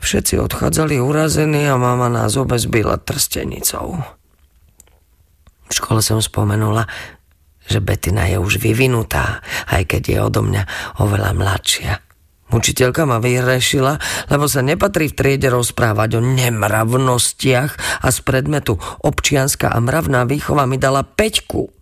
[0.00, 2.56] Všetci odchádzali urazení a mama nás obe
[3.04, 4.00] trstenicou.
[5.66, 6.88] V škole som spomenula,
[7.68, 10.62] že Betina je už vyvinutá, aj keď je odo mňa
[11.04, 11.92] oveľa mladšia.
[12.46, 13.98] Učiteľka ma vyrešila,
[14.30, 20.64] lebo sa nepatrí v triede rozprávať o nemravnostiach a z predmetu občianská a mravná výchova
[20.64, 21.75] mi dala peťku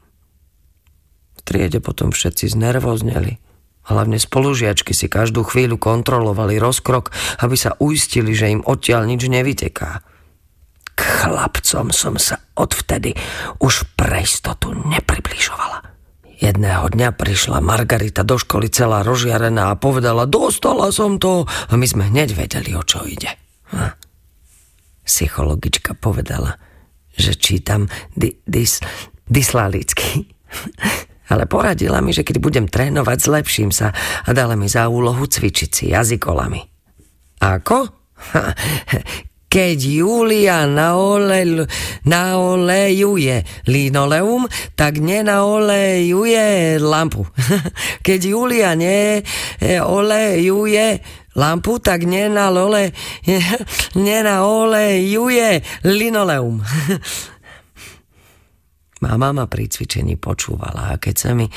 [1.45, 3.38] triede potom všetci znervozneli.
[3.84, 7.12] Hlavne spolužiačky si každú chvíľu kontrolovali rozkrok,
[7.45, 10.01] aby sa uistili, že im odtiaľ nič nevyteká.
[10.95, 13.12] K chlapcom som sa odvtedy
[13.61, 15.84] už pre istotu nepribližovala.
[16.40, 21.45] Jedného dňa prišla Margarita do školy celá rozžiarená a povedala, dostala som to.
[21.45, 23.36] A my sme hneď vedeli, o čo ide.
[23.70, 23.95] A
[25.05, 26.57] psychologička povedala,
[27.14, 28.80] že čítam di- dis-
[29.28, 30.24] dyslalicky.
[31.29, 33.93] ale poradila mi, že keď budem trénovať, zlepším sa
[34.25, 36.61] a dala mi za úlohu cvičiť si jazykolami.
[37.41, 37.79] Ako?
[39.55, 41.70] Keď Julia naole,
[42.03, 47.22] naolejuje linoleum, tak nenaolejuje lampu.
[48.07, 48.75] Keď Julia
[49.62, 50.87] neolejuje
[51.39, 52.91] lampu, tak nenalole,
[53.95, 56.59] nenaolejuje linoleum.
[59.05, 61.53] Mama ma pri cvičení počúvala a keď sa mi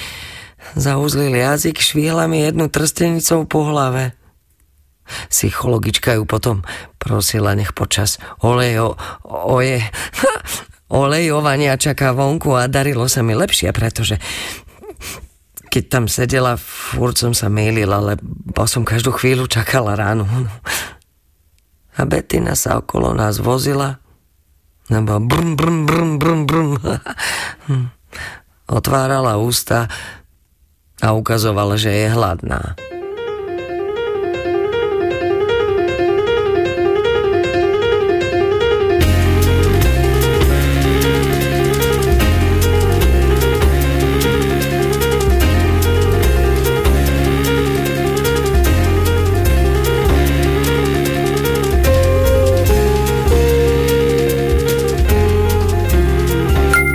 [0.76, 4.12] zauzlil jazyk, švihla mi jednu trstenicou po hlave.
[5.32, 6.68] Psychologička ju potom
[7.00, 9.80] prosila, nech počas olejo, oje,
[10.92, 14.20] olejovania čaká vonku a darilo sa mi lepšie, pretože
[15.72, 20.28] keď tam sedela, furt som sa mýlila, lebo som každú chvíľu čakala ráno.
[21.96, 24.04] A Bettina sa okolo nás vozila
[24.90, 26.70] nebo brum, brum, brum, brum, brum.
[28.78, 29.88] Otvárala ústa
[31.02, 32.76] a ukazovala, že je hladná.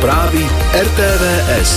[0.00, 0.40] Správy
[0.72, 1.70] RTVS.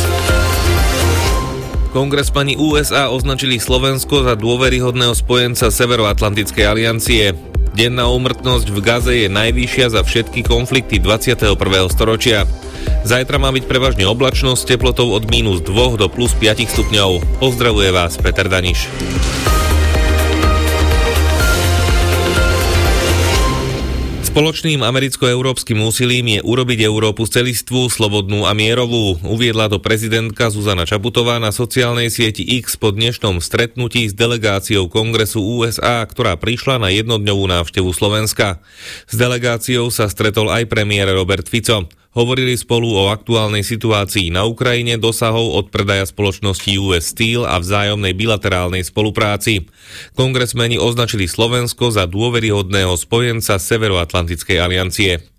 [1.92, 7.36] Kongresmani USA označili Slovensko za dôveryhodného spojenca Severoatlantickej aliancie.
[7.76, 11.60] Denná úmrtnosť v Gaze je najvyššia za všetky konflikty 21.
[11.92, 12.48] storočia.
[13.04, 17.44] Zajtra má byť prevažne oblačno s teplotou od minus 2 do plus 5 stupňov.
[17.44, 18.88] Pozdravuje vás Peter Daniš.
[24.34, 31.38] Spoločným americko-európskym úsilím je urobiť Európu celistvú, slobodnú a mierovú, uviedla to prezidentka Zuzana Čaputová
[31.38, 37.46] na sociálnej sieti X po dnešnom stretnutí s delegáciou Kongresu USA, ktorá prišla na jednodňovú
[37.46, 38.58] návštevu Slovenska.
[39.06, 41.86] S delegáciou sa stretol aj premiér Robert Fico.
[42.14, 48.14] Hovorili spolu o aktuálnej situácii na Ukrajine, dosahov od predaja spoločnosti US Steel a vzájomnej
[48.14, 49.66] bilaterálnej spolupráci.
[50.14, 55.33] Kongresmeni označili Slovensko za dôveryhodného spojenca Severoatlantickej aliancie.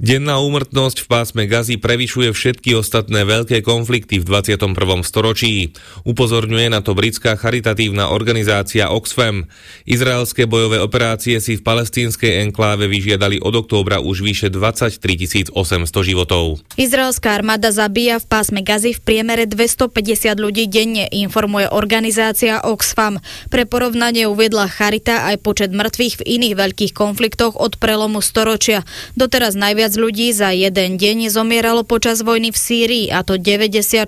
[0.00, 4.72] Denná úmrtnosť v pásme Gazy prevyšuje všetky ostatné veľké konflikty v 21.
[5.04, 5.76] storočí.
[6.08, 9.44] Upozorňuje na to britská charitatívna organizácia Oxfam.
[9.84, 16.64] Izraelské bojové operácie si v palestínskej enkláve vyžiadali od októbra už vyše 23 800 životov.
[16.80, 23.20] Izraelská armáda zabíja v pásme Gazy v priemere 250 ľudí denne, informuje organizácia Oxfam.
[23.52, 28.80] Pre porovnanie uviedla Charita aj počet mŕtvych v iných veľkých konfliktoch od prelomu storočia.
[29.12, 34.06] Doteraz najviac Viac ľudí za jeden deň zomieralo počas vojny v Sýrii, a to 96.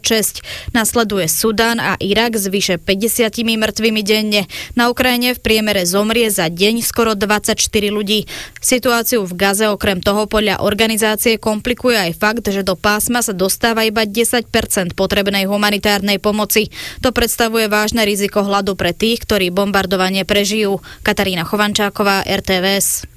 [0.70, 4.46] Nasleduje Sudán a Irak s vyše 50 mŕtvými denne.
[4.78, 8.30] Na Ukrajine v priemere zomrie za deň skoro 24 ľudí.
[8.62, 13.82] Situáciu v Gaze okrem toho podľa organizácie komplikuje aj fakt, že do pásma sa dostáva
[13.82, 14.46] iba 10%
[14.94, 16.70] potrebnej humanitárnej pomoci.
[17.02, 20.78] To predstavuje vážne riziko hladu pre tých, ktorí bombardovanie prežijú.
[21.02, 23.10] Katarína Chovančáková, RTVS.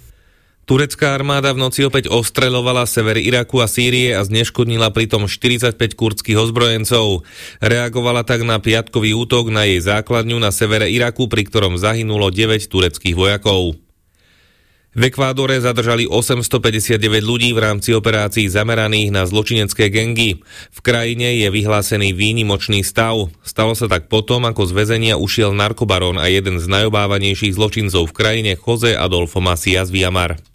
[0.65, 6.41] Turecká armáda v noci opäť ostreľovala sever Iraku a Sýrie a zneškodnila pritom 45 kurdských
[6.41, 7.21] ozbrojencov.
[7.61, 12.65] Reagovala tak na piatkový útok na jej základňu na severe Iraku, pri ktorom zahynulo 9
[12.65, 13.77] tureckých vojakov.
[14.95, 20.41] V Ekvádore zadržali 859 ľudí v rámci operácií zameraných na zločinecké gengy.
[20.73, 23.29] V krajine je vyhlásený výnimočný stav.
[23.45, 28.17] Stalo sa tak potom, ako z väzenia ušiel narkobaron a jeden z najobávanejších zločincov v
[28.17, 30.54] krajine Jose Adolfo Macias Viamar.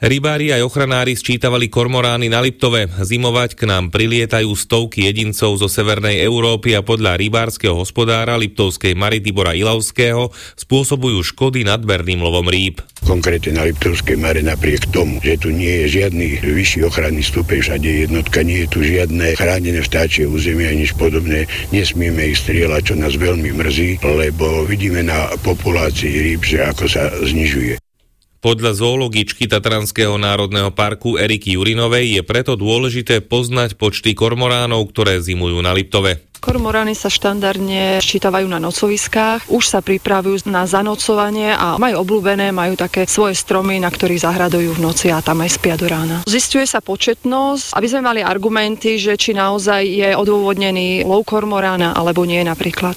[0.00, 2.88] Rybári aj ochranári sčítavali kormorány na Liptove.
[3.04, 9.20] Zimovať k nám prilietajú stovky jedincov zo Severnej Európy a podľa rybárskeho hospodára Liptovskej Mary
[9.20, 12.80] Tibora Ilavského spôsobujú škody nadberným lovom rýb.
[13.04, 18.08] Konkrétne na Liptovskej Mare napriek tomu, že tu nie je žiadny vyšší ochranný stupeň, všade
[18.08, 21.44] jednotka, nie je tu žiadne chránené vtáčie územie a nič podobné,
[21.76, 27.12] nesmieme ich strieľať, čo nás veľmi mrzí, lebo vidíme na populácii rýb, že ako sa
[27.20, 27.79] znižuje.
[28.40, 35.60] Podľa zoologičky Tatranského národného parku Eriky Jurinovej je preto dôležité poznať počty kormoránov, ktoré zimujú
[35.60, 36.24] na Liptove.
[36.40, 42.80] Kormorány sa štandardne ščítavajú na nocoviskách, už sa pripravujú na zanocovanie a majú obľúbené, majú
[42.80, 46.24] také svoje stromy, na ktorých zahradujú v noci a tam aj spia do rána.
[46.24, 52.24] Zistuje sa početnosť, aby sme mali argumenty, že či naozaj je odôvodnený lov kormorána alebo
[52.24, 52.96] nie napríklad.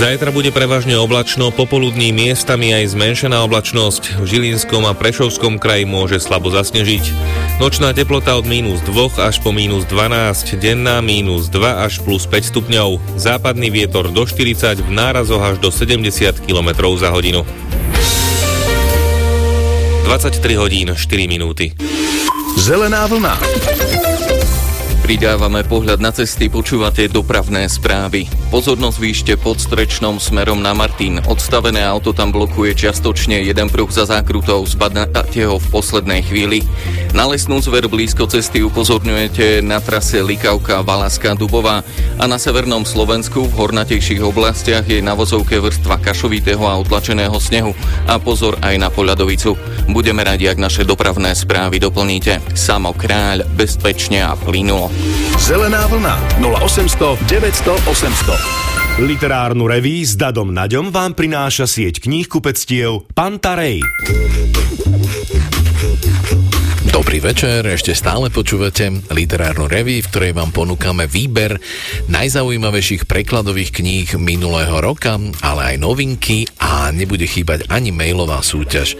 [0.00, 4.24] Zajtra bude prevažne oblačno, popoludní miestami aj zmenšená oblačnosť.
[4.24, 7.04] V Žilinskom a Prešovskom kraji môže slabo zasnežiť.
[7.60, 12.48] Nočná teplota od mínus 2 až po mínus 12, denná mínus 2 až plus 5
[12.48, 13.20] stupňov.
[13.20, 17.44] Západný vietor do 40, v nárazoch až do 70 km za hodinu.
[20.08, 21.76] 23 hodín 4 minúty.
[22.56, 23.36] Zelená vlna.
[25.10, 28.30] Pridávame pohľad na cesty, počúvate dopravné správy.
[28.54, 31.18] Pozornosť výšte pod Strečnom smerom na Martin.
[31.26, 36.62] Odstavené auto tam blokuje čiastočne jeden pruh za zákrutou, zbadáte ho v poslednej chvíli.
[37.10, 41.82] Na lesnú zver blízko cesty upozorňujete na trase Likavka Valaska Dubová
[42.14, 47.74] a na severnom Slovensku v hornatejších oblastiach je na vozovke vrstva kašovitého a utlačeného snehu
[48.06, 49.58] a pozor aj na poľadovicu.
[49.90, 52.38] Budeme radi, ak naše dopravné správy doplníte.
[52.54, 54.99] Samo kráľ, bezpečne a plynulo.
[55.40, 59.00] Zelená vlna 0800 900 800.
[59.00, 63.80] Literárnu reví s Dadom Naďom vám prináša sieť kníh kupectiev Pantarej.
[66.90, 71.62] Dobrý večer, ešte stále počúvate literárnu reví, v ktorej vám ponúkame výber
[72.10, 78.98] najzaujímavejších prekladových kníh minulého roka, ale aj novinky a nebude chýbať ani mailová súťaž.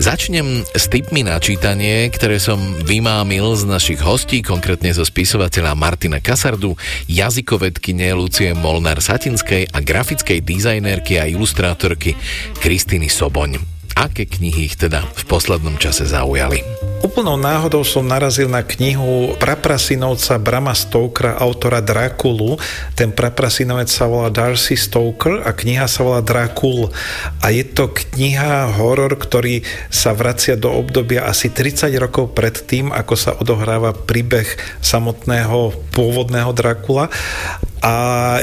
[0.00, 2.56] Začnem s tipmi na čítanie, ktoré som
[2.88, 6.72] vymámil z našich hostí, konkrétne zo spisovateľa Martina Kasardu,
[7.04, 12.16] jazykovedkyne Lucie Molnár-Satinskej a grafickej dizajnerky a ilustrátorky
[12.64, 13.79] Kristiny Soboň.
[13.98, 16.62] Aké knihy ich teda v poslednom čase zaujali?
[17.00, 22.60] Úplnou náhodou som narazil na knihu praprasinovca Brama Stokera, autora Drakulu.
[22.92, 26.92] Ten praprasinovec sa volá Darcy Stoker a kniha sa volá Drakul.
[27.40, 32.92] A je to kniha horor, ktorý sa vracia do obdobia asi 30 rokov pred tým,
[32.92, 34.46] ako sa odohráva príbeh
[34.84, 37.08] samotného pôvodného Drakula
[37.80, 37.94] a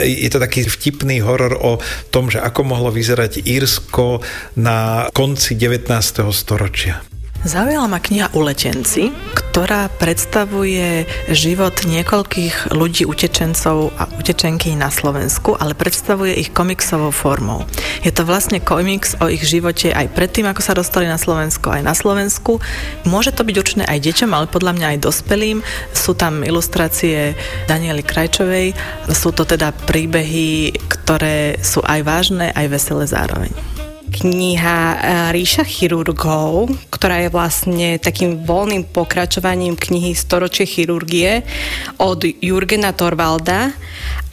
[0.01, 1.77] je to taký vtipný horor o
[2.09, 4.21] tom, že ako mohlo vyzerať Írsko
[4.57, 5.93] na konci 19.
[6.33, 7.16] storočia.
[7.47, 15.71] Zaujala ma kniha Uletenci, ktorá predstavuje život niekoľkých ľudí, utečencov a utečenky na Slovensku, ale
[15.71, 17.63] predstavuje ich komiksovou formou.
[18.03, 21.87] Je to vlastne komiks o ich živote aj predtým, ako sa dostali na Slovensko, aj
[21.87, 22.59] na Slovensku.
[23.07, 25.63] Môže to byť určené aj deťom, ale podľa mňa aj dospelým.
[25.95, 27.31] Sú tam ilustrácie
[27.71, 28.75] Daniely Krajčovej,
[29.07, 33.76] sú to teda príbehy, ktoré sú aj vážne, aj veselé zároveň
[34.07, 34.97] kniha e,
[35.35, 41.43] Ríša chirurgov, ktorá je vlastne takým voľným pokračovaním knihy Storočie chirurgie
[41.99, 43.75] od Jurgena Torvalda.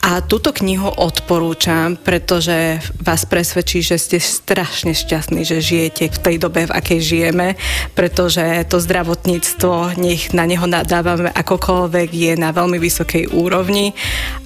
[0.05, 6.35] A túto knihu odporúčam, pretože vás presvedčí, že ste strašne šťastní, že žijete v tej
[6.37, 7.57] dobe, v akej žijeme,
[7.97, 13.97] pretože to zdravotníctvo, nech na neho nadávame akokoľvek, je na veľmi vysokej úrovni.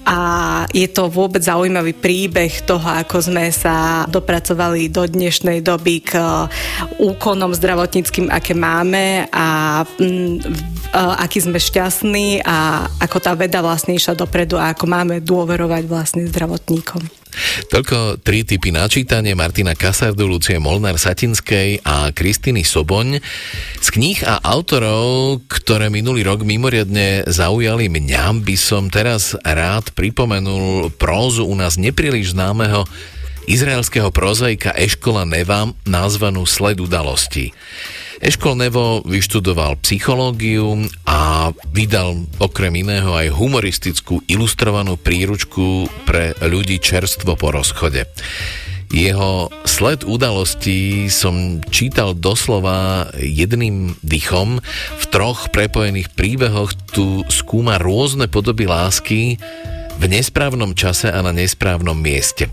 [0.08, 6.16] A je to vôbec zaujímavý príbeh toho, ako sme sa dopracovali do dnešnej doby k
[6.96, 10.40] úkonom zdravotníckým, aké máme a m,
[10.96, 16.24] aký sme šťastní a ako tá veda vlastne išla dopredu a ako máme dôverovať vlastne
[16.32, 17.04] zdravotníkom.
[17.70, 23.22] Toľko tri typy načítanie Martina Kasardu, Lucie Molnár Satinskej a Kristiny Soboň.
[23.78, 30.90] Z kníh a autorov, ktoré minulý rok mimoriadne zaujali mňa, by som teraz rád pripomenul
[30.98, 32.90] prózu u nás nepríliš známeho
[33.50, 37.50] izraelského prozaika Eškola Neva nazvanú Sled udalostí.
[38.22, 47.34] Eškol Nevo vyštudoval psychológiu a vydal okrem iného aj humoristickú ilustrovanú príručku pre ľudí čerstvo
[47.40, 48.06] po rozchode.
[48.90, 54.60] Jeho sled udalostí som čítal doslova jedným dychom.
[54.98, 59.38] V troch prepojených príbehoch tu skúma rôzne podoby lásky,
[60.00, 62.48] v nesprávnom čase a na nesprávnom mieste.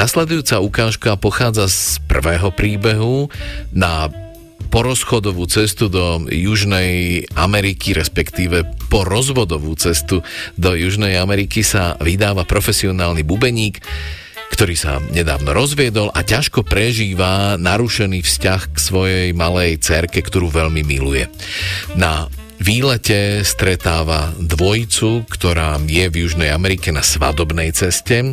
[0.00, 3.28] Nasledujúca ukážka pochádza z prvého príbehu.
[3.76, 4.08] Na
[4.72, 10.24] porozchodovú cestu do Južnej Ameriky, respektíve po rozvodovú cestu
[10.58, 13.78] do Južnej Ameriky sa vydáva profesionálny bubeník,
[14.52, 20.82] ktorý sa nedávno rozviedol a ťažko prežíva narušený vzťah k svojej malej cerke, ktorú veľmi
[20.82, 21.28] miluje.
[21.94, 22.30] Na
[22.60, 28.32] výlete stretáva dvojicu, ktorá je v Južnej Amerike na svadobnej ceste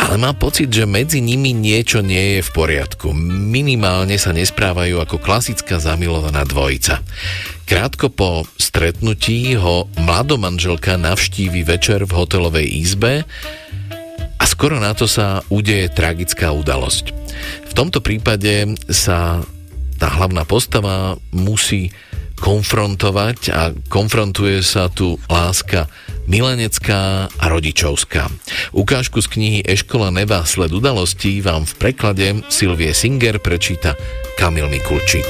[0.00, 3.12] ale má pocit, že medzi nimi niečo nie je v poriadku.
[3.52, 7.04] Minimálne sa nesprávajú ako klasická zamilovaná dvojica.
[7.68, 13.28] Krátko po stretnutí ho mladomanželka navštívi večer v hotelovej izbe
[14.40, 17.12] a skoro na to sa udeje tragická udalosť.
[17.68, 19.44] V tomto prípade sa
[20.00, 21.92] tá hlavná postava musí
[22.40, 25.86] konfrontovať a konfrontuje sa tu láska
[26.24, 28.32] milenecká a rodičovská.
[28.72, 33.94] Ukážku z knihy Eškola neba sled udalostí vám v preklade Silvie Singer prečíta
[34.40, 35.28] Kamil Mikulčík.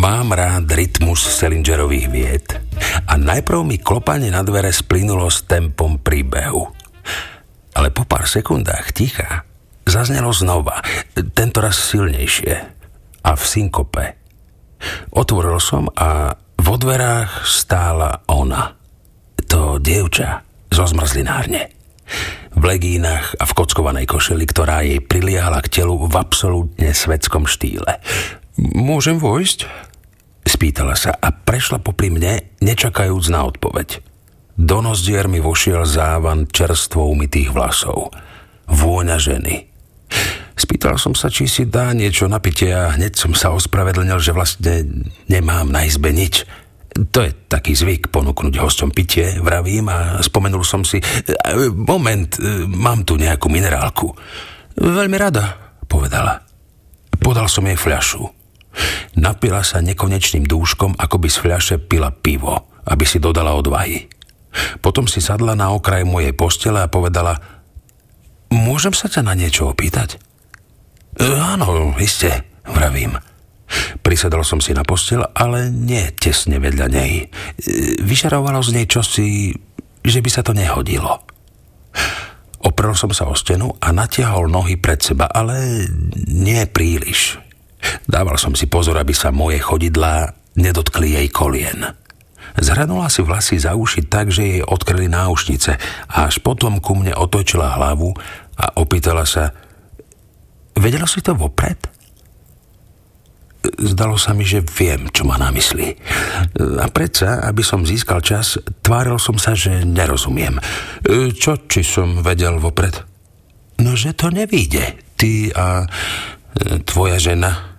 [0.00, 2.48] Mám rád rytmus Selingerových vied
[3.04, 6.64] a najprv mi klopanie na dvere splynulo s tempom príbehu.
[7.76, 9.49] Ale po pár sekundách ticha
[9.90, 10.86] Zaznelo znova,
[11.34, 12.54] tentoraz silnejšie
[13.26, 14.14] a v synkope.
[15.10, 16.30] Otvoril som a
[16.62, 18.78] vo dverách stála ona.
[19.50, 21.74] To dievča zo zmrzlinárne.
[22.54, 27.98] V legínach a v kockovanej košeli, ktorá jej priliahala k telu v absolútne svetskom štýle.
[28.62, 29.66] Môžem vojsť?
[30.46, 33.98] Spýtala sa a prešla popri mne, nečakajúc na odpoveď.
[34.54, 38.14] Do nozdier mi vošiel závan čerstvo umytých vlasov.
[38.70, 39.66] Vôňa ženy–
[40.60, 44.36] Spýtal som sa, či si dá niečo na pitie a hneď som sa ospravedlnil, že
[44.36, 44.84] vlastne
[45.24, 46.44] nemám na izbe nič.
[47.16, 51.00] To je taký zvyk ponúknuť hosťom pitie, vravím a spomenul som si,
[51.72, 52.28] moment,
[52.68, 54.12] mám tu nejakú minerálku.
[54.76, 55.56] Veľmi rada,
[55.88, 56.44] povedala.
[57.16, 58.20] Podal som jej fľašu.
[59.16, 64.06] Napila sa nekonečným dúškom, ako by z fľaše pila pivo, aby si dodala odvahy.
[64.82, 67.38] Potom si sadla na okraj mojej postele a povedala–
[68.50, 70.18] Môžem sa ťa na niečo opýtať?
[71.18, 73.14] E, áno, iste, vravím.
[74.02, 77.30] Prisedol som si na postel, ale nie tesne vedľa nej.
[77.62, 78.02] E,
[78.66, 79.54] z nej čosi,
[80.02, 81.22] že by sa to nehodilo.
[82.60, 85.88] Oprel som sa o stenu a natiahol nohy pred seba, ale
[86.28, 87.40] nie príliš.
[88.04, 90.28] Dával som si pozor, aby sa moje chodidlá
[90.60, 91.88] nedotkli jej kolien.
[92.58, 95.78] Zhrnula si vlasy za uši tak, že jej odkryli náušnice
[96.10, 98.16] a až potom ku mne otočila hlavu
[98.58, 99.54] a opýtala sa
[100.80, 101.76] Vedela si to vopred?
[103.60, 105.92] Zdalo sa mi, že viem, čo má na mysli.
[106.80, 110.56] A predsa, aby som získal čas, tváril som sa, že nerozumiem.
[111.36, 112.96] Čo, či som vedel vopred?
[113.84, 114.96] No, že to nevíde.
[115.20, 115.86] Ty a e,
[116.88, 117.76] tvoja žena,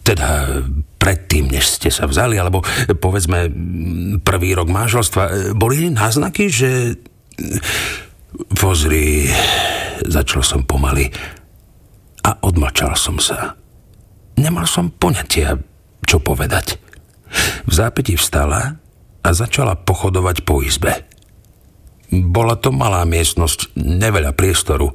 [0.00, 0.64] teda
[1.08, 2.60] predtým, než ste sa vzali, alebo
[3.00, 3.48] povedzme
[4.20, 7.00] prvý rok manželstva, boli náznaky, že...
[8.52, 9.24] Pozri,
[10.04, 11.08] začal som pomaly
[12.28, 13.56] a odmlčal som sa.
[14.36, 15.56] Nemal som poňatia,
[16.04, 16.76] čo povedať.
[17.64, 18.76] V zápäti vstala
[19.24, 21.08] a začala pochodovať po izbe.
[22.12, 24.92] Bola to malá miestnosť, neveľa priestoru,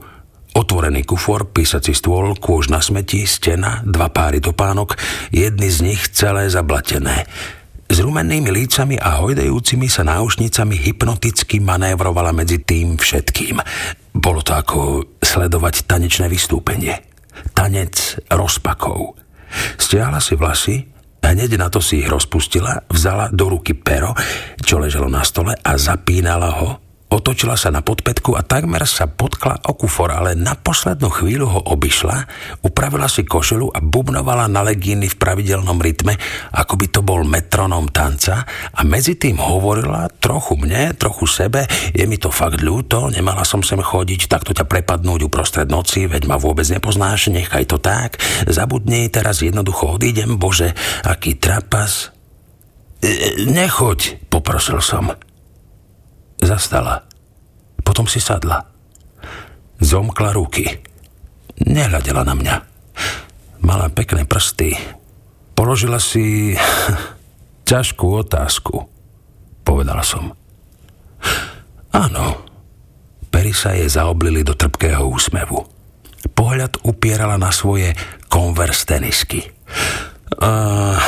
[0.54, 4.95] otvorený kufor, písací stôl, kôž na smeti, stena, dva páry topánok,
[5.34, 7.26] jedny z nich celé zablatené.
[7.89, 13.62] S rumennými lícami a hojdajúcimi sa náušnicami hypnoticky manévrovala medzi tým všetkým.
[14.18, 14.80] Bolo to ako
[15.22, 16.97] sledovať tanečné vystúpenie.
[17.54, 19.18] Tanec rozpakov.
[19.78, 20.76] Stiahla si vlasy,
[21.22, 24.14] hneď na to si ich rozpustila, vzala do ruky pero,
[24.62, 26.82] čo leželo na stole a zapínala ho
[27.14, 31.61] Otočila sa na podpetku a takmer sa potkla o kufor, ale na poslednú chvíľu ho
[31.61, 32.26] obišla,
[32.66, 36.18] upravila si košelu a bubnovala na legíny v pravidelnom rytme,
[36.57, 42.01] ako by to bol metronom tanca a medzi tým hovorila trochu mne, trochu sebe, je
[42.09, 46.41] mi to fakt ľúto, nemala som sem chodiť, takto ťa prepadnúť uprostred noci, veď ma
[46.41, 48.18] vôbec nepoznáš, nechaj to tak,
[48.49, 50.74] zabudni, teraz jednoducho odídem, bože,
[51.05, 52.09] aký trapas.
[53.05, 55.14] E, e nechoď, poprosil som.
[56.43, 57.07] Zastala.
[57.87, 58.67] Potom si sadla.
[59.79, 60.67] Zomkla ruky.
[61.63, 62.55] Nehľadela na mňa.
[63.63, 64.75] Mala pekné prsty.
[65.55, 66.51] Položila si
[67.69, 68.75] ťažkú otázku.
[69.63, 70.35] Povedala som.
[71.95, 72.43] Áno.
[73.31, 75.63] Pery sa jej zaoblili do trpkého úsmevu.
[76.35, 77.95] Pohľad upierala na svoje
[78.27, 79.47] konvers tenisky.
[80.37, 80.99] Uh,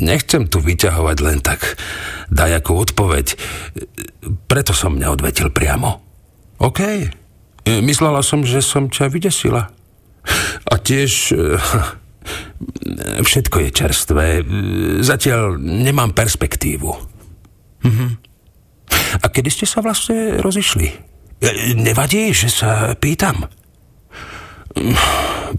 [0.00, 1.76] nechcem tu vyťahovať len tak
[2.32, 3.36] daj ako odpoveď.
[4.48, 6.00] Preto som neodvetil priamo.
[6.60, 6.80] OK.
[7.68, 9.68] Myslela som, že som ťa vydesila.
[10.66, 11.36] A tiež
[13.28, 14.26] všetko je čerstvé.
[15.04, 16.90] Zatiaľ nemám perspektívu.
[17.84, 18.06] Mhm.
[19.20, 21.10] A kedy ste sa vlastne rozišli?
[21.80, 23.48] Nevadí, že sa pýtam?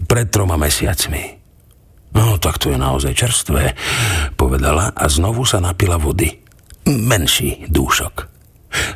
[0.08, 1.41] Pred troma mesiacmi.
[2.12, 3.72] No, tak to je naozaj čerstvé,
[4.36, 6.42] povedala a znovu sa napila vody
[6.86, 8.28] menší dúšok.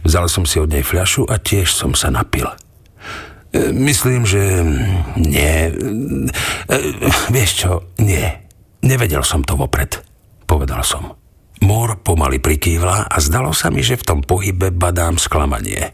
[0.04, 2.48] Vzal som si od nej fľašu a tiež som sa napil.
[3.52, 4.64] E, myslím, že
[5.20, 5.54] nie.
[5.68, 6.76] E,
[7.28, 8.24] vieš čo, nie.
[8.82, 10.00] Nevedel som to vopred,
[10.48, 11.12] povedal som.
[11.64, 15.92] Mor pomaly prikývla a zdalo sa mi, že v tom pohybe badám sklamanie.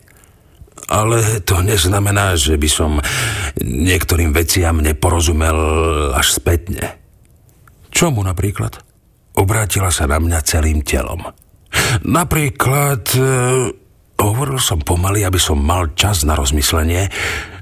[0.90, 2.98] Ale to neznamená, že by som
[3.62, 5.56] niektorým veciam neporozumel
[6.12, 7.01] až spätne.
[7.93, 8.80] Čomu napríklad?
[9.36, 11.28] Obrátila sa na mňa celým telom.
[12.05, 13.22] Napríklad, e,
[14.20, 17.09] hovoril som pomaly, aby som mal čas na rozmyslenie.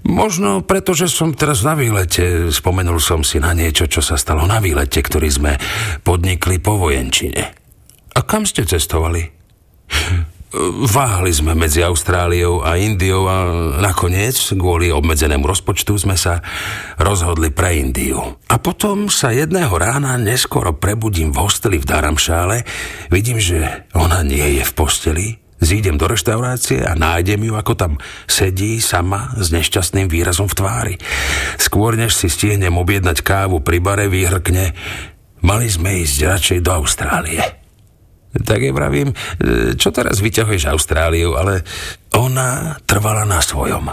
[0.06, 2.48] Možno preto, že som teraz na výlete.
[2.50, 5.52] Spomenul som si na niečo, čo sa stalo na výlete, ktorý sme
[6.02, 7.42] podnikli po vojenčine.
[8.14, 9.22] A kam ste cestovali?
[10.90, 13.46] Váhali sme medzi Austráliou a Indiou a
[13.78, 16.42] nakoniec, kvôli obmedzenému rozpočtu, sme sa
[16.98, 18.18] rozhodli pre Indiu.
[18.50, 22.66] A potom sa jedného rána neskoro prebudím v hosteli v Daramšále,
[23.14, 25.26] vidím, že ona nie je v posteli,
[25.62, 27.92] zídem do reštaurácie a nájdem ju, ako tam
[28.26, 30.94] sedí sama s nešťastným výrazom v tvári.
[31.62, 34.74] Skôr než si stihnem objednať kávu pri bare, vyhrkne,
[35.46, 37.59] mali sme ísť radšej do Austrálie.
[38.30, 39.14] Tak je vravím, e,
[39.74, 41.66] čo teraz vyťahuješ Austráliu, ale
[42.14, 43.90] ona trvala na svojom.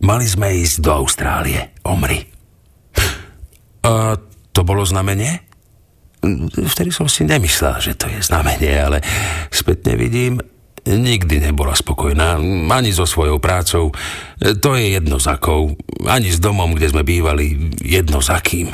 [0.00, 2.22] Mali sme ísť do Austrálie, omri.
[3.82, 4.14] A
[4.54, 5.42] to bolo znamenie?
[6.54, 8.98] Vtedy som si nemyslel, že to je znamenie, ale
[9.48, 10.36] spätne vidím,
[10.84, 13.92] nikdy nebola spokojná, ani so svojou prácou.
[14.40, 15.76] To je jedno za akou,
[16.08, 18.72] ani s domom, kde sme bývali, jedno za kým.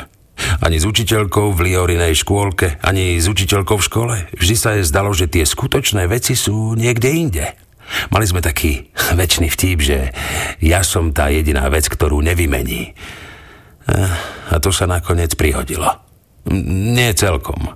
[0.61, 4.15] Ani s učiteľkou v Liorinej škôlke, ani s učiteľkou v škole.
[4.37, 7.45] Vždy sa jej zdalo, že tie skutočné veci sú niekde inde.
[8.11, 9.97] Mali sme taký väčší vtip, že
[10.59, 12.93] ja som tá jediná vec, ktorú nevymení.
[13.87, 14.11] Eh,
[14.51, 15.87] a to sa nakoniec prihodilo.
[16.51, 17.75] Nie celkom.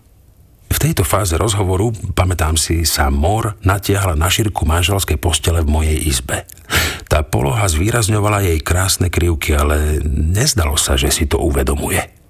[0.72, 6.00] V tejto fáze rozhovoru, pamätám si, sa Mor natiahla na šírku manželskej postele v mojej
[6.00, 6.48] izbe.
[7.12, 12.21] Tá poloha zvýrazňovala jej krásne krivky, ale nezdalo sa, že si to uvedomuje.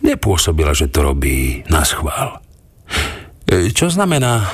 [0.00, 2.40] Nepôsobila, že to robí na schvál.
[3.46, 4.46] E, čo znamená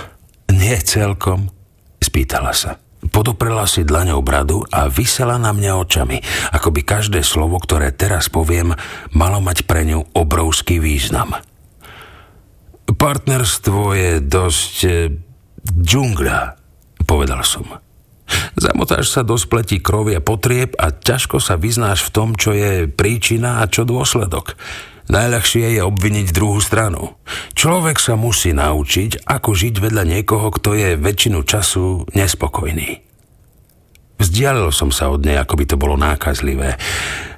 [0.53, 1.53] nie celkom?
[2.01, 2.81] Spýtala sa.
[3.07, 6.19] Podoprela si dlaňou bradu a vysela na mňa očami,
[6.51, 8.75] ako by každé slovo, ktoré teraz poviem,
[9.15, 11.37] malo mať pre ňu obrovský význam.
[12.87, 14.91] Partnerstvo je dosť e,
[15.67, 16.39] džungľa,
[17.05, 17.67] povedal som.
[18.59, 23.63] Zamotáš sa do spletí krovia potrieb a ťažko sa vyznáš v tom, čo je príčina
[23.63, 24.59] a čo dôsledok.
[25.07, 27.15] Najľahšie je obviniť druhú stranu.
[27.55, 33.07] Človek sa musí naučiť, ako žiť vedľa niekoho, kto je väčšinu času nespokojný.
[34.17, 36.81] Vzdialil som sa od nej, ako by to bolo nákazlivé.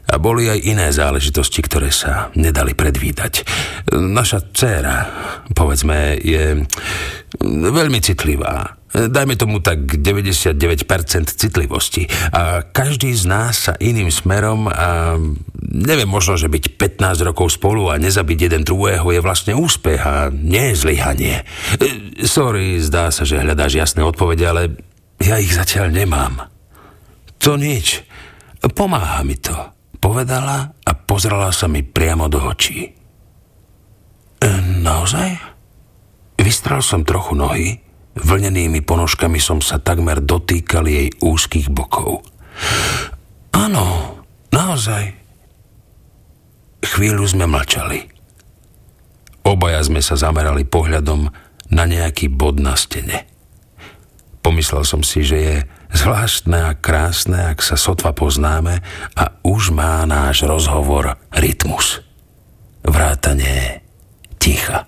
[0.08, 3.44] A boli aj iné záležitosti, ktoré sa nedali predvídať.
[3.92, 4.96] Naša dcéra,
[5.52, 6.64] povedzme, je
[7.44, 8.77] veľmi citlivá.
[9.06, 10.58] Dajme tomu tak 99%
[11.30, 12.10] citlivosti.
[12.34, 15.14] A každý z nás sa iným smerom a
[15.70, 20.14] neviem, možno, že byť 15 rokov spolu a nezabiť jeden druhého je vlastne úspech a
[20.34, 21.46] nie zlyhanie.
[22.26, 24.74] Sorry, zdá sa, že hľadáš jasné odpovede, ale
[25.22, 26.50] ja ich zatiaľ nemám.
[27.46, 28.02] To nič.
[28.74, 29.54] Pomáha mi to
[30.02, 32.86] povedala a pozrela sa mi priamo do očí.
[34.38, 34.50] E,
[34.82, 35.28] naozaj?
[36.38, 37.78] Vystrel som trochu nohy,
[38.20, 42.22] vlnenými ponožkami som sa takmer dotýkal jej úzkých bokov.
[43.54, 44.18] Áno,
[44.50, 45.14] naozaj.
[46.78, 48.06] Chvíľu sme mlčali.
[49.46, 51.30] Obaja sme sa zamerali pohľadom
[51.72, 53.28] na nejaký bod na stene.
[54.40, 55.56] Pomyslel som si, že je
[55.92, 58.80] zvláštne a krásne, ak sa sotva poznáme
[59.16, 62.00] a už má náš rozhovor rytmus.
[62.84, 63.84] Vrátanie
[64.40, 64.87] ticha.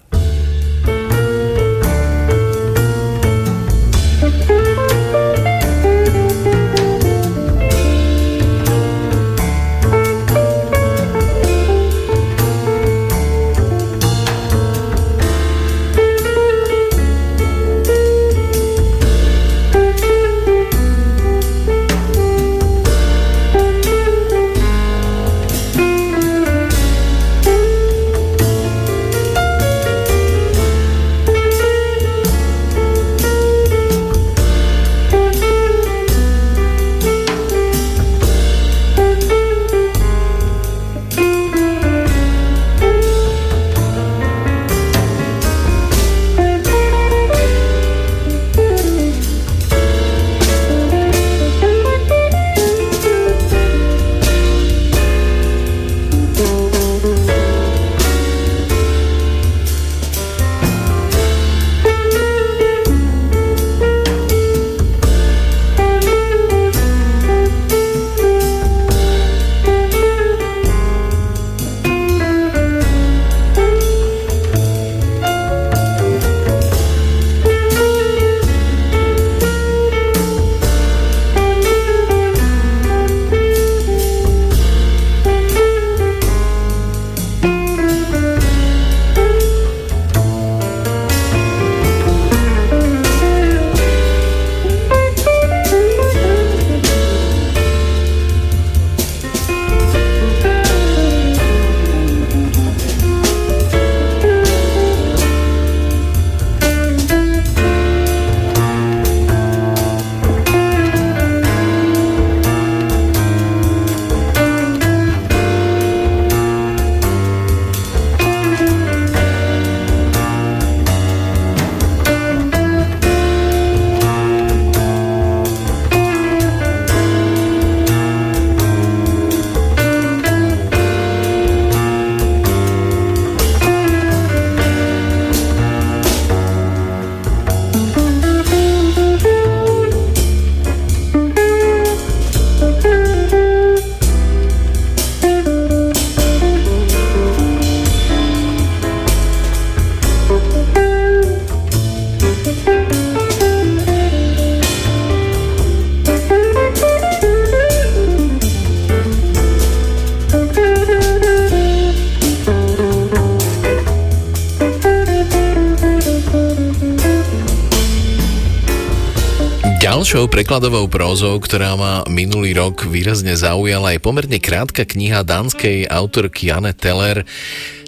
[170.21, 176.53] Ďalšou prekladovou prózou, ktorá ma minulý rok výrazne zaujala, je pomerne krátka kniha dánskej autorky
[176.53, 177.25] Janne Teller,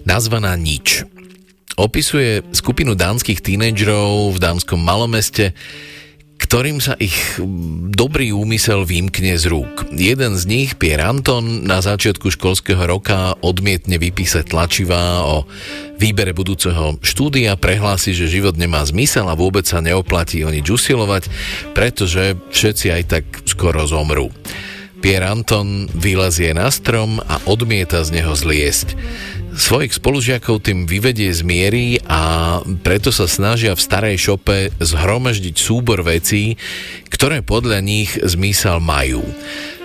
[0.08, 1.04] nazvaná Nič.
[1.76, 5.52] Opisuje skupinu dánskych tínedžerov v dánskom malomeste,
[6.42, 7.14] ktorým sa ich
[7.94, 9.86] dobrý úmysel vymkne z rúk.
[9.94, 15.46] Jeden z nich, Pierre Anton, na začiatku školského roka odmietne vypísať tlačivá o
[16.02, 21.30] výbere budúceho štúdia, prehlási, že život nemá zmysel a vôbec sa neoplatí o nič usilovať,
[21.78, 24.34] pretože všetci aj tak skoro zomrú.
[24.98, 28.94] Pierre Anton vylezie na strom a odmieta z neho zliesť
[29.52, 36.00] svojich spolužiakov tým vyvedie z miery a preto sa snažia v starej šope zhromaždiť súbor
[36.02, 36.56] vecí,
[37.12, 39.20] ktoré podľa nich zmysel majú.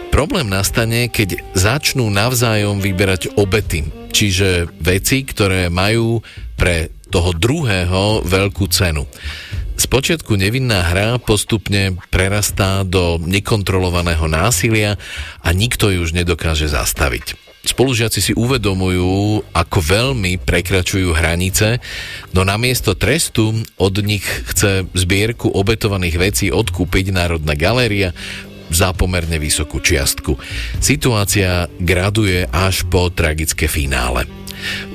[0.08, 6.24] Problém nastane, keď začnú navzájom vyberať obety, čiže veci, ktoré majú
[6.56, 9.06] pre toho druhého veľkú cenu.
[9.78, 14.98] Spočiatku nevinná hra postupne prerastá do nekontrolovaného násilia
[15.46, 17.47] a nikto ju už nedokáže zastaviť.
[17.66, 21.84] Spolužiaci si uvedomujú, ako veľmi prekračujú hranice,
[22.32, 28.16] no namiesto trestu od nich chce zbierku obetovaných vecí odkúpiť Národná galéria
[28.72, 30.36] za pomerne vysokú čiastku.
[30.80, 34.28] Situácia graduje až po tragické finále.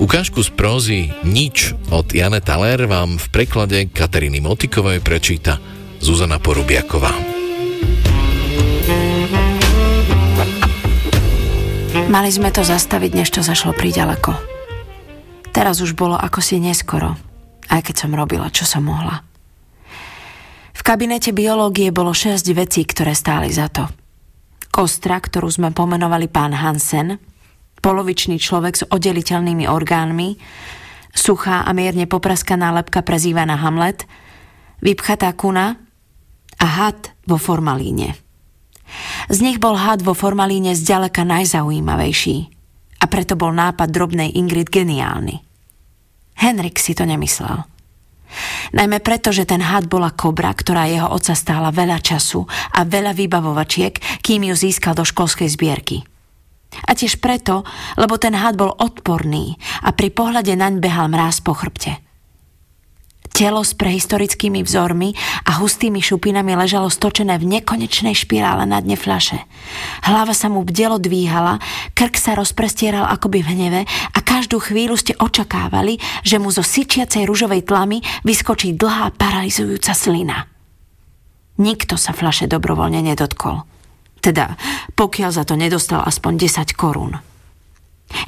[0.03, 5.63] Ukážku z prózy Nič od Jane Taler vám v preklade Kateriny Motikovej prečíta
[6.03, 7.32] Zuzana Porubiaková.
[12.11, 14.35] Mali sme to zastaviť, než to zašlo príďaleko.
[15.53, 17.15] Teraz už bolo ako si neskoro,
[17.69, 19.23] aj keď som robila, čo som mohla.
[20.73, 23.87] V kabinete biológie bolo šesť vecí, ktoré stáli za to.
[24.73, 27.21] Kostra, ktorú sme pomenovali pán Hansen,
[27.85, 30.41] polovičný človek s oddeliteľnými orgánmi,
[31.13, 34.09] suchá a mierne popraskaná lepka prezývaná Hamlet,
[34.81, 35.77] vypchatá kuna
[36.57, 38.17] a had vo formalíne.
[39.33, 42.37] Z nich bol had vo formalíne zďaleka najzaujímavejší
[43.03, 45.43] a preto bol nápad drobnej Ingrid geniálny.
[46.39, 47.67] Henrik si to nemyslel.
[48.73, 53.13] Najmä preto, že ten had bola kobra, ktorá jeho oca stála veľa času a veľa
[53.13, 56.01] vybavovačiek, kým ju získal do školskej zbierky.
[56.89, 57.69] A tiež preto,
[58.01, 62.01] lebo ten had bol odporný a pri pohľade naň behal mráz po chrbte.
[63.43, 65.19] Telo s prehistorickými vzormi
[65.51, 69.35] a hustými šupinami ležalo stočené v nekonečnej špirále na dne fľaše.
[70.07, 71.59] Hlava sa mu bdelo dvíhala,
[71.91, 73.81] krk sa rozprestieral akoby v hneve
[74.15, 80.47] a každú chvíľu ste očakávali, že mu zo syčiacej ružovej tlamy vyskočí dlhá paralizujúca slina.
[81.59, 83.67] Nikto sa fľaše dobrovoľne nedotkol.
[84.23, 84.55] Teda,
[84.95, 87.19] pokiaľ za to nedostal aspoň 10 korún.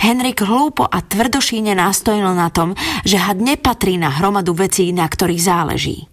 [0.04, 5.42] Henrik hlúpo a tvrdošíne nástojil na tom, že had nepatrí na hromadu vecí, na ktorých
[5.42, 6.08] záleží.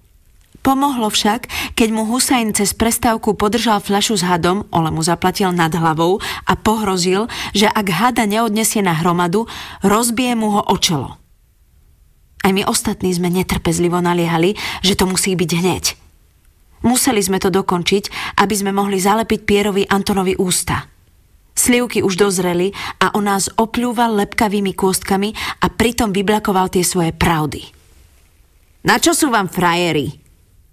[0.61, 5.73] Pomohlo však, keď mu Husajn cez prestávku podržal fľašu s hadom, ole mu zaplatil nad
[5.73, 7.25] hlavou a pohrozil,
[7.57, 9.49] že ak hada neodnesie na hromadu,
[9.81, 11.17] rozbije mu ho o čelo.
[12.45, 14.53] Aj my ostatní sme netrpezlivo naliehali,
[14.85, 15.83] že to musí byť hneď.
[16.85, 20.85] Museli sme to dokončiť, aby sme mohli zalepiť Pierovi Antonovi ústa–
[21.51, 27.61] Slivky už dozreli a on nás opľúval lepkavými kôstkami a pritom vyblakoval tie svoje pravdy.
[28.87, 30.09] Na čo sú vám frajeri?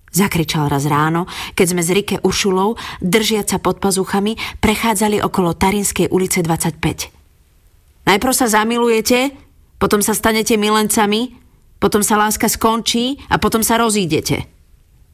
[0.09, 6.41] Zakričal raz ráno, keď sme z Rike Uršulou, držiaca pod pazuchami, prechádzali okolo Tarinskej ulice
[6.41, 8.09] 25.
[8.09, 9.37] Najprv sa zamilujete,
[9.76, 11.37] potom sa stanete milencami,
[11.76, 14.49] potom sa láska skončí a potom sa rozídete.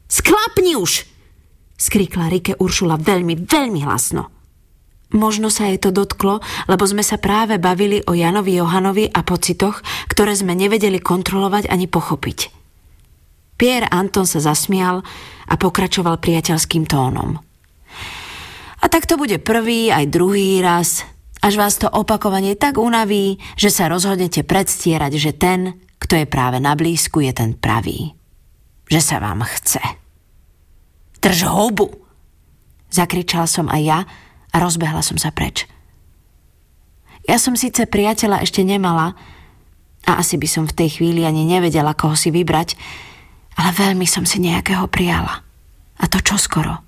[0.07, 1.03] Sklapni už!
[1.75, 4.34] skrikla Rike Uršula veľmi, veľmi hlasno.
[5.13, 9.85] Možno sa jej to dotklo, lebo sme sa práve bavili o Janovi Johanovi a pocitoch,
[10.09, 12.49] ktoré sme nevedeli kontrolovať ani pochopiť.
[13.55, 15.05] Pierre Anton sa zasmial
[15.45, 17.39] a pokračoval priateľským tónom.
[18.81, 21.07] A tak to bude prvý aj druhý raz,
[21.45, 26.57] až vás to opakovanie tak unaví, že sa rozhodnete predstierať, že ten, kto je práve
[26.57, 28.17] na blízku, je ten pravý.
[28.89, 29.81] Že sa vám chce.
[31.21, 31.89] Drž hubu!
[32.89, 33.99] Zakričal som aj ja,
[34.55, 35.67] a rozbehla som sa preč.
[37.27, 39.19] Ja som síce priateľa ešte nemala
[40.07, 42.79] a asi by som v tej chvíli ani nevedela, koho si vybrať,
[43.59, 45.43] ale veľmi som si nejakého prijala.
[45.99, 46.79] A to čo skoro.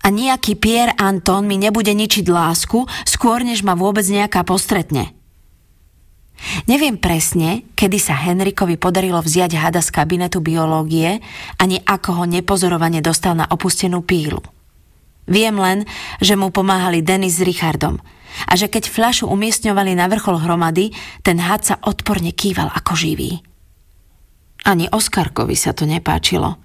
[0.00, 5.12] A nejaký Pierre Anton mi nebude ničiť lásku, skôr než ma vôbec nejaká postretne.
[6.64, 11.20] Neviem presne, kedy sa Henrikovi podarilo vziať hada z kabinetu biológie,
[11.60, 14.40] ani ako ho nepozorovane dostal na opustenú pílu.
[15.30, 15.86] Viem len,
[16.18, 18.02] že mu pomáhali Denis s Richardom
[18.50, 20.90] a že keď fľašu umiestňovali na vrchol hromady,
[21.22, 23.42] ten had sa odporne kýval ako živý.
[24.66, 26.58] Ani Oskarkovi sa to nepáčilo.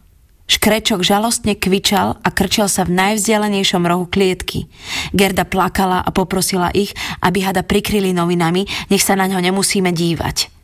[0.45, 4.69] Škrečok žalostne kvičal a krčil sa v najvzdialenejšom rohu klietky.
[5.09, 6.93] Gerda plakala a poprosila ich,
[7.25, 10.54] aby hada prikryli novinami, nech sa na ňo nemusíme dívať.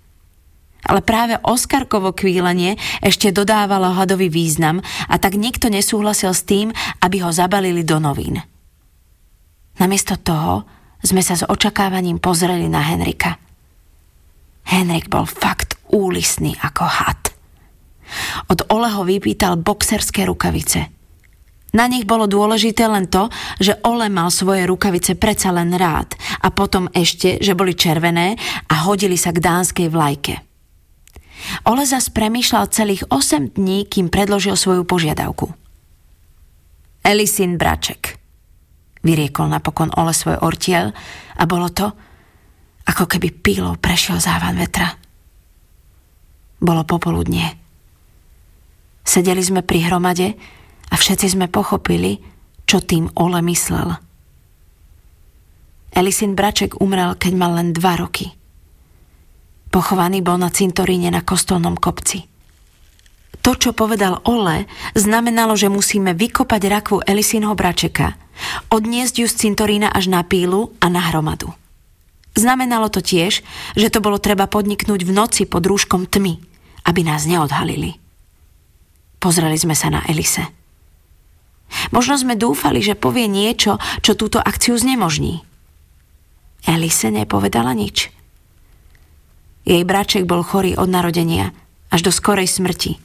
[0.88, 7.21] Ale práve Oskarkovo kvílenie ešte dodávalo hadový význam a tak nikto nesúhlasil s tým, aby
[7.21, 8.41] ho zabalili do novín.
[9.77, 10.65] Namiesto toho
[11.01, 13.38] sme sa s očakávaním pozreli na Henrika.
[14.69, 17.21] Henrik bol fakt úlisný ako had.
[18.51, 20.88] Od Oleho vypýtal boxerské rukavice–
[21.71, 23.32] na nich bolo dôležité len to,
[23.63, 28.36] že Ole mal svoje rukavice predsa len rád a potom ešte, že boli červené
[28.67, 30.51] a hodili sa k dánskej vlajke.
[31.67, 35.49] Ole zas premýšľal celých 8 dní, kým predložil svoju požiadavku.
[37.01, 38.21] Elisin Braček.
[39.01, 40.93] Vyriekol napokon Ole svoj ortiel
[41.37, 41.89] a bolo to,
[42.85, 44.93] ako keby pílou prešiel závan vetra.
[46.61, 47.57] Bolo popoludnie.
[49.01, 50.37] Sedeli sme pri hromade
[50.89, 52.21] a všetci sme pochopili,
[52.69, 53.97] čo tým Ole myslel.
[55.91, 58.31] Elisin Braček umrel, keď mal len dva roky.
[59.72, 62.28] Pochovaný bol na cintoríne na kostolnom kopci.
[63.41, 68.13] To, čo povedal Ole, znamenalo, že musíme vykopať rakvu Elisinho Bračeka,
[68.69, 71.49] odniesť ju z cintorína až na pílu a na hromadu.
[72.38, 73.41] Znamenalo to tiež,
[73.74, 76.38] že to bolo treba podniknúť v noci pod rúškom tmy,
[76.86, 77.97] aby nás neodhalili.
[79.17, 80.45] Pozreli sme sa na Elise.
[81.89, 85.41] Možno sme dúfali, že povie niečo, čo túto akciu znemožní.
[86.67, 88.11] Elise nepovedala nič.
[89.66, 91.53] Jej braček bol chorý od narodenia
[91.91, 92.97] až do skorej smrti.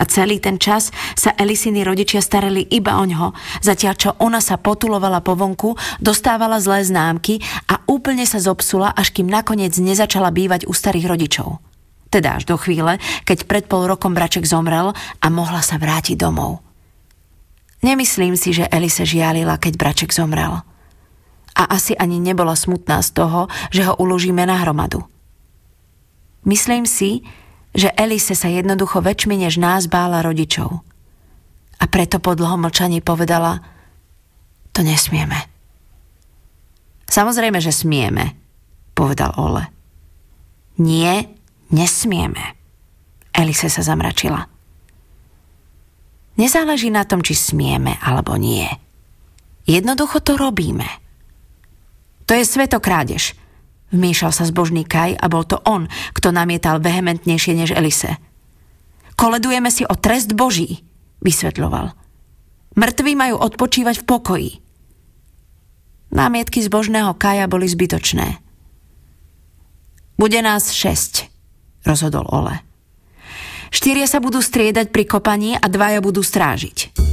[0.00, 4.56] A celý ten čas sa Elisiny rodičia starali iba o ňo, zatiaľ čo ona sa
[4.56, 7.38] potulovala po vonku, dostávala zlé známky
[7.68, 11.60] a úplne sa zopsula, až kým nakoniec nezačala bývať u starých rodičov.
[12.08, 12.96] Teda až do chvíle,
[13.28, 16.64] keď pred pol rokom braček zomrel a mohla sa vrátiť domov.
[17.84, 20.62] Nemyslím si, že Elise žialila, keď braček zomrel.
[21.52, 25.04] A asi ani nebola smutná z toho, že ho uložíme na hromadu.
[26.42, 27.22] Myslím si,
[27.72, 30.82] že Elise sa jednoducho väčšmi než nás bála rodičov.
[31.80, 33.62] A preto po dlhom mlčaní povedala,
[34.70, 35.36] to nesmieme.
[37.08, 38.38] Samozrejme, že smieme,
[38.96, 39.68] povedal Ole.
[40.80, 41.28] Nie,
[41.68, 42.56] nesmieme.
[43.32, 44.48] Elise sa zamračila.
[46.40, 48.68] Nezáleží na tom, či smieme alebo nie.
[49.68, 50.88] Jednoducho to robíme.
[52.24, 53.36] To je svetokrádež.
[53.92, 55.84] Vmiešal sa zbožný Kaj a bol to on,
[56.16, 58.16] kto namietal vehementnejšie než Elise.
[59.14, 60.80] Koledujeme si o trest Boží,
[61.20, 61.92] vysvetľoval.
[62.72, 64.50] Mŕtvi majú odpočívať v pokoji.
[66.12, 68.40] Námietky zbožného Kaja boli zbytočné.
[70.16, 71.28] Bude nás šesť,
[71.84, 72.64] rozhodol Ole.
[73.72, 77.11] Štyria sa budú striedať pri kopaní a dvaja budú strážiť.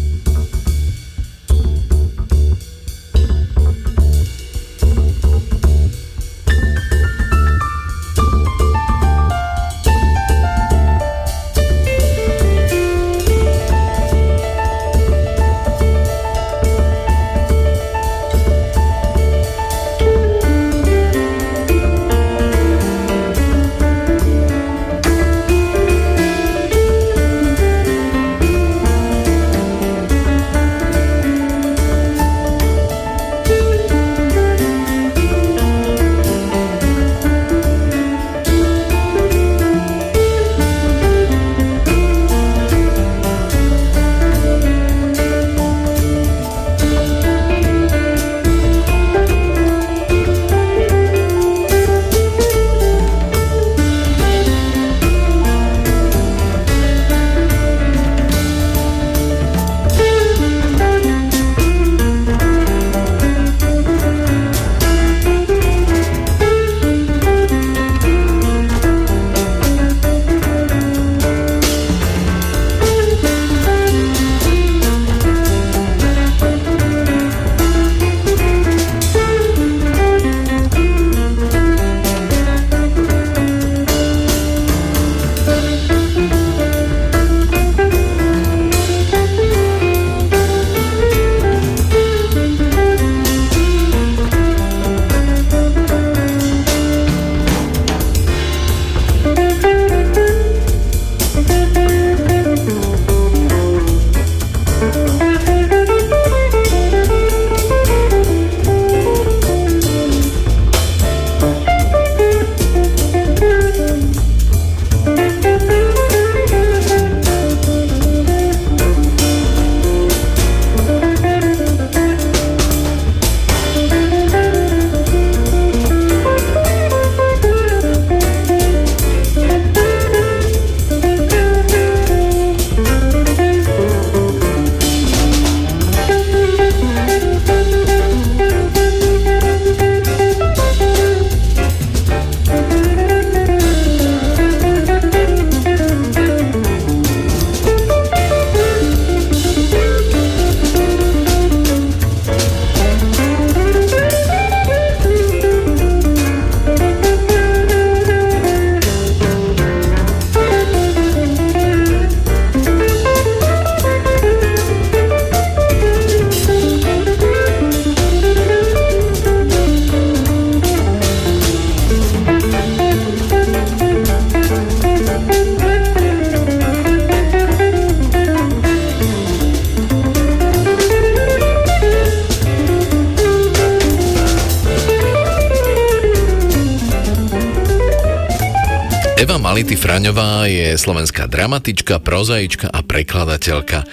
[190.76, 193.88] Slovenská dramatička, prozaička a prekladateľka.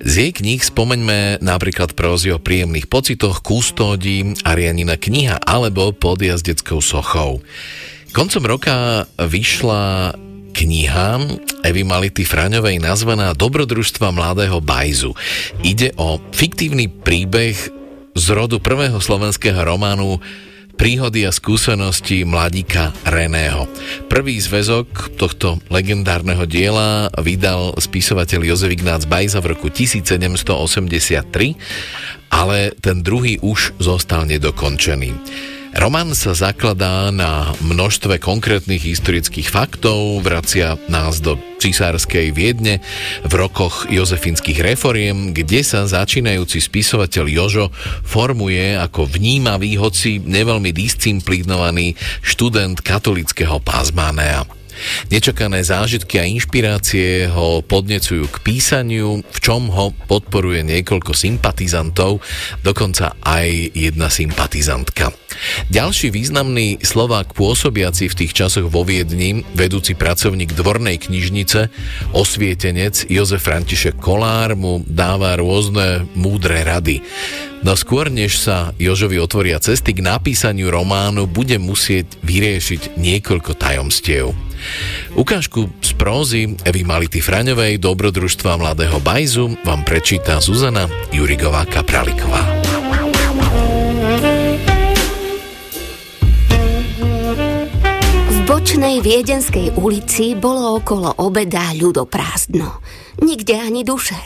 [0.00, 6.80] Z jej kníh spomeňme napríklad prózy o príjemných pocitoch, kustódi, Arianina kniha alebo pod jazdeckou
[6.80, 7.44] sochou.
[8.16, 10.16] Koncom roka vyšla
[10.56, 11.20] kniha
[11.60, 15.12] Evy Mality Fraňovej nazvaná Dobrodružstva mladého bajzu.
[15.60, 17.58] Ide o fiktívny príbeh
[18.16, 20.16] z rodu prvého slovenského románu
[20.86, 23.66] príhody a skúsenosti mladíka Reného.
[24.06, 30.46] Prvý zväzok tohto legendárneho diela vydal spisovateľ Jozef Ignác Bajza v roku 1783,
[32.30, 35.10] ale ten druhý už zostal nedokončený.
[35.76, 42.80] Román sa zakladá na množstve konkrétnych historických faktov, vracia nás do cisárskej Viedne
[43.28, 47.66] v rokoch jozefínskych reforiem, kde sa začínajúci spisovateľ Jožo
[48.08, 51.92] formuje ako vnímavý, hoci neveľmi disciplinovaný
[52.24, 54.55] študent katolického pázmánea.
[55.08, 62.20] Nečakané zážitky a inšpirácie ho podnecujú k písaniu, v čom ho podporuje niekoľko sympatizantov,
[62.62, 65.12] dokonca aj jedna sympatizantka.
[65.68, 71.68] Ďalší významný Slovák pôsobiaci v tých časoch vo Viedni, vedúci pracovník dvornej knižnice,
[72.16, 77.04] osvietenec Jozef František Kolár mu dáva rôzne múdre rady.
[77.64, 84.32] No skôr, než sa Jožovi otvoria cesty k napísaniu románu, bude musieť vyriešiť niekoľko tajomstiev.
[85.16, 92.42] Ukážku z prózy Evy Mality Fraňovej Dobrodružstva mladého Bajzu vám prečíta Zuzana Jurigová Kapraliková.
[98.28, 102.82] V bočnej viedenskej ulici bolo okolo obeda ľudoprázdno.
[103.24, 104.18] Nikde ani duše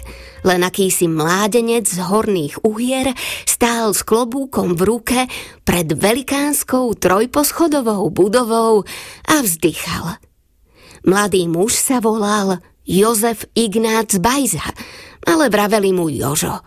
[0.45, 3.13] len akýsi mládenec z horných uhier
[3.45, 5.19] stál s klobúkom v ruke
[5.69, 8.89] pred velikánskou trojposchodovou budovou
[9.29, 10.30] a vzdychal.
[11.07, 14.65] Mladý muž sa volal Jozef Ignác Bajza,
[15.25, 16.61] ale vraveli mu Jožo.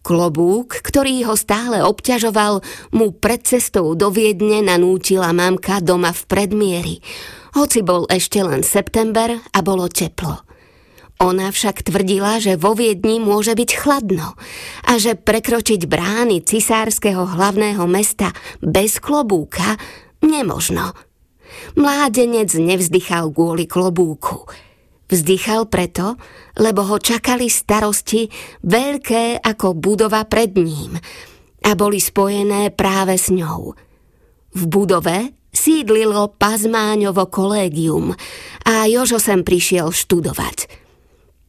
[0.00, 2.64] Klobúk, ktorý ho stále obťažoval,
[2.96, 6.96] mu pred cestou do Viedne nanútila mamka doma v predmieri,
[7.52, 10.40] hoci bol ešte len september a bolo teplo.
[11.20, 14.40] Ona však tvrdila, že vo Viedni môže byť chladno
[14.88, 18.32] a že prekročiť brány cisárskeho hlavného mesta
[18.64, 19.76] bez klobúka
[20.24, 20.96] nemožno.
[21.78, 24.46] Mládenec nevzdychal kvôli klobúku.
[25.10, 26.14] Vzdychal preto,
[26.58, 28.30] lebo ho čakali starosti
[28.62, 30.94] veľké ako budova pred ním
[31.66, 33.74] a boli spojené práve s ňou.
[34.54, 38.14] V budove sídlilo Pazmáňovo kolégium
[38.62, 40.58] a Jožo sem prišiel študovať–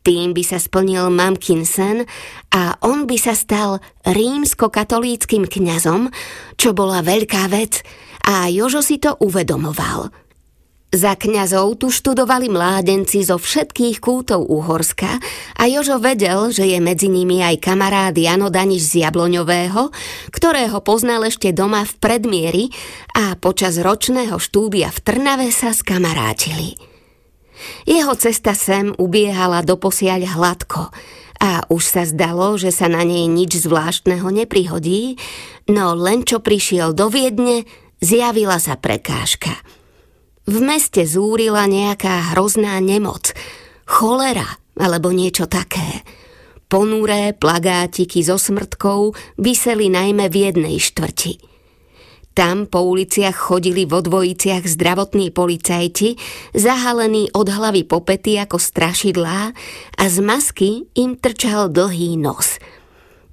[0.02, 2.10] tým by sa splnil mamkin sen
[2.50, 6.10] a on by sa stal rímsko-katolíckým kňazom,
[6.58, 7.86] čo bola veľká vec
[8.32, 10.08] a Jožo si to uvedomoval.
[10.92, 15.20] Za kňazov tu študovali mládenci zo všetkých kútov Uhorska
[15.56, 19.92] a Jožo vedel, že je medzi nimi aj kamarád Jano Daniš z Jabloňového,
[20.36, 22.66] ktorého poznal ešte doma v predmieri
[23.16, 26.76] a počas ročného štúdia v Trnave sa skamarátili.
[27.88, 30.92] Jeho cesta sem ubiehala doposiaľ hladko
[31.40, 35.16] a už sa zdalo, že sa na nej nič zvláštneho neprihodí,
[35.72, 37.64] no len čo prišiel do Viedne,
[38.02, 39.54] zjavila sa prekážka.
[40.50, 43.32] V meste zúrila nejaká hrozná nemoc,
[43.86, 46.04] cholera alebo niečo také.
[46.66, 51.34] Ponuré plagátiky so smrtkou vyseli najmä v jednej štvrti–
[52.32, 56.16] tam po uliciach chodili vo dvojiciach zdravotní policajti,
[56.56, 59.52] zahalení od hlavy po pety ako strašidlá
[60.00, 62.56] a z masky im trčal dlhý nos.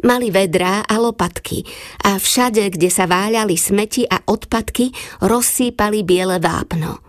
[0.06, 1.66] Mali vedrá a lopatky
[2.06, 7.02] a všade, kde sa váľali smeti a odpadky, rozsýpali biele vápno.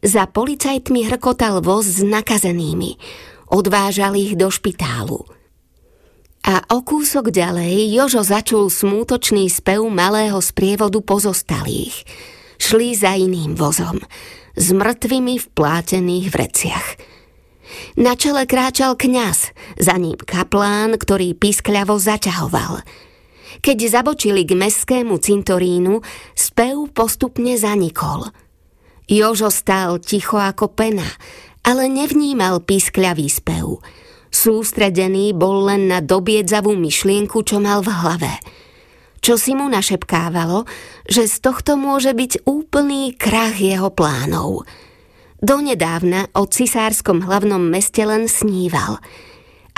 [0.00, 2.96] Za policajtmi hrkotal voz s nakazenými.
[3.48, 5.24] Odvážali ich do špitálu–
[6.48, 12.08] a o kúsok ďalej Jožo začul smútočný spev malého sprievodu pozostalých.
[12.56, 14.00] Šli za iným vozom,
[14.56, 16.86] s mŕtvými v plátených vreciach.
[18.00, 22.82] Na čele kráčal kňaz, za ním kaplán, ktorý pískľavo zaťahoval.
[23.58, 26.00] Keď zabočili k mestskému cintorínu,
[26.36, 28.30] spev postupne zanikol.
[29.08, 31.06] Jožo stál ticho ako pena,
[31.64, 33.78] ale nevnímal pískľavý spev–
[34.28, 38.32] Sústredený bol len na dobiedzavú myšlienku, čo mal v hlave.
[39.18, 40.68] Čo si mu našepkávalo,
[41.08, 44.68] že z tohto môže byť úplný krach jeho plánov.
[45.38, 48.98] Donedávna o cisárskom hlavnom meste len sníval.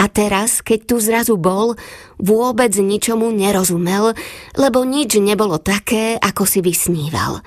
[0.01, 1.77] A teraz, keď tu zrazu bol,
[2.17, 4.17] vôbec ničomu nerozumel,
[4.57, 7.45] lebo nič nebolo také, ako si vysníval.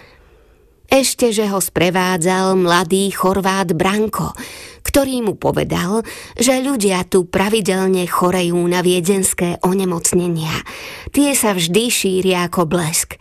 [0.86, 4.38] Ešte, že ho sprevádzal mladý Chorvát Branko,
[4.86, 6.06] ktorý mu povedal,
[6.38, 10.54] že ľudia tu pravidelne chorejú na viedenské onemocnenia.
[11.10, 13.18] Tie sa vždy šíria ako blesk.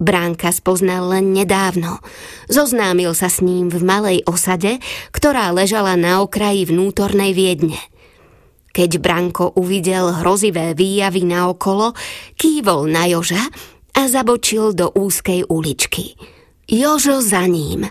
[0.00, 2.00] Bránka spoznal len nedávno.
[2.48, 4.80] Zoznámil sa s ním v malej osade,
[5.12, 7.76] ktorá ležala na okraji vnútornej Viedne.
[8.72, 11.92] Keď Branko uvidel hrozivé výjavy naokolo,
[12.40, 13.44] kývol na Joža
[13.92, 16.16] a zabočil do úzkej uličky.
[16.64, 17.84] Jožo za ním.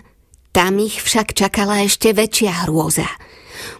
[0.50, 3.06] Tam ich však čakala ešte väčšia hrôza.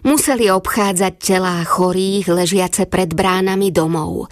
[0.01, 4.31] Museli obchádzať telá chorých ležiace pred bránami domov.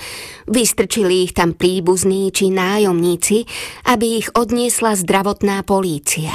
[0.49, 3.45] Vystrčili ich tam príbuzní či nájomníci,
[3.87, 6.33] aby ich odniesla zdravotná polícia.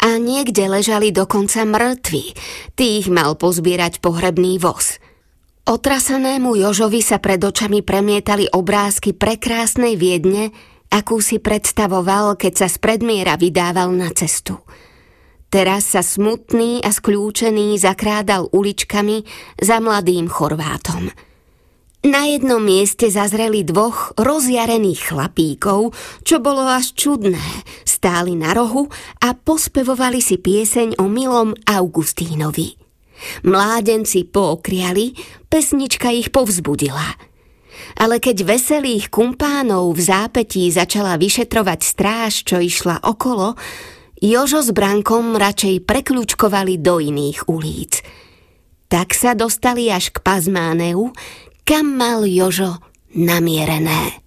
[0.00, 2.32] A niekde ležali dokonca mŕtvi.
[2.72, 4.96] Tých mal pozbierať pohrebný voz.
[5.68, 10.50] Otrasenému Jožovi sa pred očami premietali obrázky prekrásnej Viedne,
[10.88, 14.58] akú si predstavoval, keď sa z predmiera vydával na cestu.
[15.50, 19.26] Teraz sa smutný a skľúčený zakrádal uličkami
[19.58, 21.10] za mladým Chorvátom.
[22.06, 25.90] Na jednom mieste zazreli dvoch rozjarených chlapíkov,
[26.22, 27.42] čo bolo až čudné.
[27.82, 28.86] Stáli na rohu
[29.26, 32.78] a pospevovali si pieseň o milom Augustínovi.
[33.42, 35.18] Mládenci pookriali,
[35.50, 37.10] pesnička ich povzbudila–
[37.96, 43.56] ale keď veselých kumpánov v zápetí začala vyšetrovať stráž, čo išla okolo,
[44.20, 48.04] Jožo s Brankom radšej prekľúčkovali do iných ulic.
[48.92, 51.16] Tak sa dostali až k Pazmáneu,
[51.64, 52.84] kam mal Jožo
[53.16, 54.20] namierené.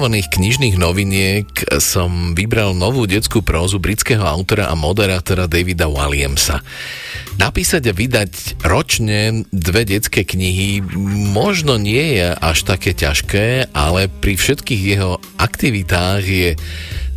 [0.00, 6.64] Pripravovaných knižných noviniek som vybral novú detskú prózu britského autora a moderátora Davida Williamsa.
[7.36, 10.80] Napísať a vydať ročne dve detské knihy
[11.36, 16.56] možno nie je až také ťažké, ale pri všetkých jeho aktivitách je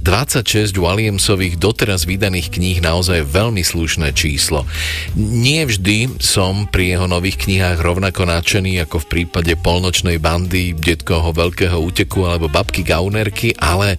[0.03, 4.67] 26 Williamsových doteraz vydaných kníh naozaj veľmi slušné číslo.
[5.15, 11.31] Nie vždy som pri jeho nových knihách rovnako nadšený ako v prípade polnočnej bandy, detkoho
[11.31, 13.95] veľkého úteku alebo babky Gaunerky, ale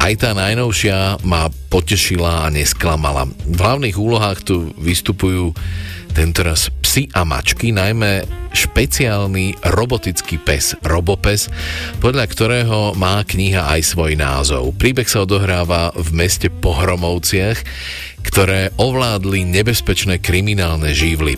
[0.00, 3.28] aj tá najnovšia ma potešila a nesklamala.
[3.28, 5.52] V hlavných úlohách tu vystupujú
[6.16, 8.22] tentoraz psi a mačky, najmä
[8.54, 11.50] špeciálny robotický pes, Robopes,
[11.98, 14.78] podľa ktorého má kniha aj svoj názov.
[14.78, 17.58] Príbeh sa odohráva v meste Pohromovciach,
[18.22, 21.34] ktoré ovládli nebezpečné kriminálne žívly.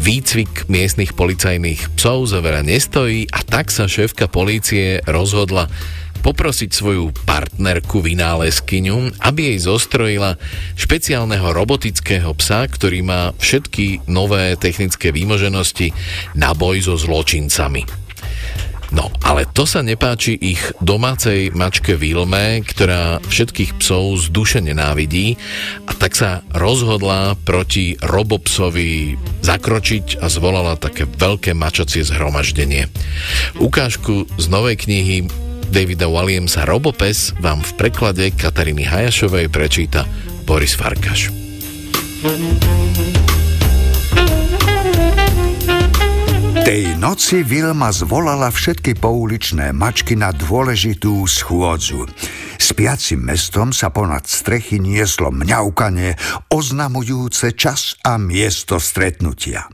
[0.00, 5.68] Výcvik miestnych policajných psov za nestojí a tak sa šéfka polície rozhodla
[6.24, 10.40] poprosiť svoju partnerku vynálezkyňu, aby jej zostrojila
[10.72, 15.92] špeciálneho robotického psa, ktorý má všetky nové technické výmoženosti
[16.32, 17.84] na boj so zločincami.
[18.94, 25.34] No, ale to sa nepáči ich domácej mačke Vilme, ktorá všetkých psov z duše nenávidí
[25.90, 32.86] a tak sa rozhodla proti robopsovi zakročiť a zvolala také veľké mačacie zhromaždenie.
[33.58, 35.26] Ukážku z novej knihy
[35.70, 40.04] Davida Williamsa Robopes vám v preklade Katariny Hajašovej prečíta
[40.42, 41.30] Boris Farkaš.
[46.64, 52.08] Tej noci Vilma zvolala všetky pouličné mačky na dôležitú schôdzu.
[52.56, 56.16] Spiacim mestom sa ponad strechy nieslo mňaukanie,
[56.48, 59.68] oznamujúce čas a miesto stretnutia.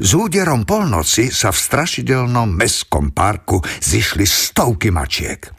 [0.00, 5.50] S úderom polnoci sa v strašidelnom mestskom parku zišli stovky mačiek.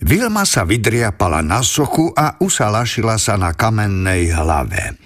[0.00, 4.96] Vilma sa vydriapala na sochu a usalašila sa na kamennej hlave.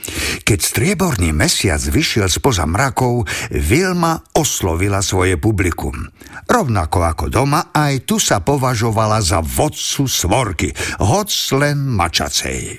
[0.46, 5.98] Keď strieborný mesiac vyšiel spoza mrakov, Vilma oslovila svoje publikum.
[6.46, 10.70] Rovnako ako doma, aj tu sa považovala za vodcu svorky,
[11.02, 12.78] hoc len mačacej.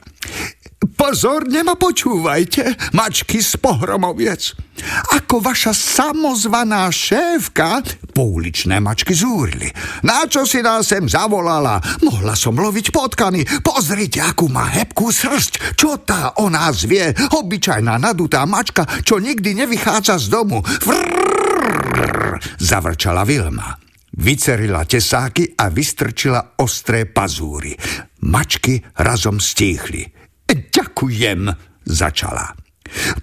[0.95, 4.55] Pozorne ma počúvajte, mačky z pohromoviec.
[5.17, 7.83] Ako vaša samozvaná šéfka,
[8.13, 9.67] pouličné mačky zúrili.
[10.05, 11.81] Na čo si nás sem zavolala?
[12.05, 13.43] Mohla som loviť potkany.
[13.65, 15.75] Pozrite, akú má hebkú srst.
[15.75, 17.11] Čo tá o nás vie?
[17.11, 20.63] Obyčajná nadutá mačka, čo nikdy nevychádza z domu.
[20.63, 23.75] Vrrr, zavrčala Vilma.
[24.15, 27.75] Vycerila tesáky a vystrčila ostré pazúry.
[28.23, 30.14] Mačky razom stíchli.
[30.45, 31.49] Ďakujem,
[31.85, 32.65] začala.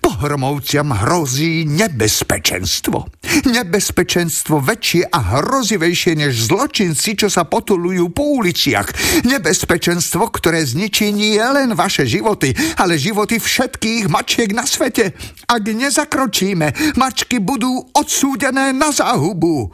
[0.03, 3.07] Pohromovciam hrozí nebezpečenstvo.
[3.47, 8.91] Nebezpečenstvo väčšie a hrozivejšie než zločinci, čo sa potulujú po uliciach.
[9.23, 15.15] Nebezpečenstvo, ktoré zničí nie len vaše životy, ale životy všetkých mačiek na svete.
[15.47, 19.71] Ak nezakročíme, mačky budú odsúdené na záhubu.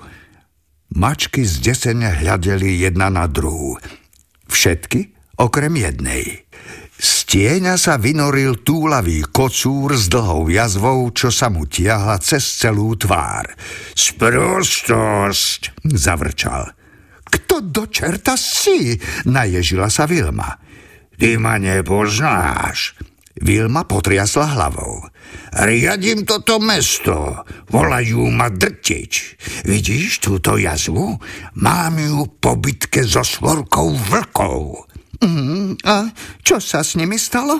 [0.94, 3.76] Mačky zdesene hľadeli jedna na druhú.
[4.48, 6.47] Všetky okrem jednej.
[7.28, 13.52] Tieňa sa vynoril túlavý kocúr s dlhou jazvou, čo sa mu tiahla cez celú tvár.
[13.92, 16.72] Sprostosť, zavrčal.
[17.28, 18.96] Kto do čerta si?
[19.28, 20.56] Naježila sa Vilma.
[21.20, 22.96] Ty ma nepoznáš.
[23.44, 25.04] Vilma potriasla hlavou.
[25.52, 27.44] Riadím toto mesto.
[27.68, 29.36] Volajú ma Drtič.
[29.68, 31.20] Vidíš túto jazvu?
[31.60, 34.87] Mám ju po bitke so svorkou vlkov.
[35.18, 36.12] Mm, a
[36.44, 37.58] čo sa s nimi stalo?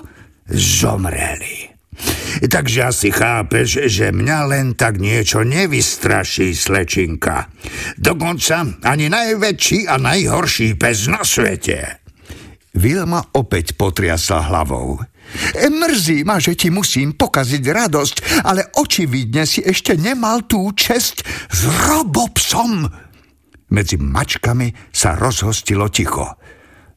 [0.48, 1.78] Zomreli.
[2.38, 7.50] Takže asi chápeš, že mňa len tak niečo nevystraší, slečinka.
[7.98, 11.98] Dokonca ani najväčší a najhorší pes na svete.
[12.78, 15.02] Vilma opäť potriasla hlavou.
[15.58, 18.16] Mrzí ma, že ti musím pokaziť radosť,
[18.46, 21.60] ale očividne si ešte nemal tú česť s
[21.90, 22.86] robopsom.
[23.68, 26.38] Medzi mačkami sa rozhostilo ticho.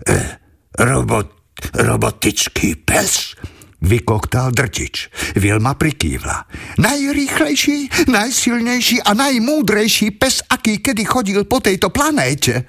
[0.08, 0.41] E,
[0.80, 1.28] Robot,
[1.76, 3.36] robotický pes?
[3.82, 5.10] Vykoktal drtič.
[5.42, 6.46] Vilma prikývla.
[6.78, 12.62] Najrýchlejší, najsilnejší a najmúdrejší pes, aký kedy chodil po tejto planéte.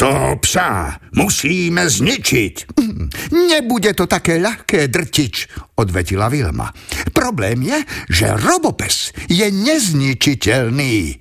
[0.00, 2.54] To psa musíme zničiť.
[3.30, 5.46] Nebude to také ľahké, drtič,
[5.78, 6.72] odvetila Vilma.
[7.12, 7.78] Problém je,
[8.10, 11.20] že robopes je nezničiteľný.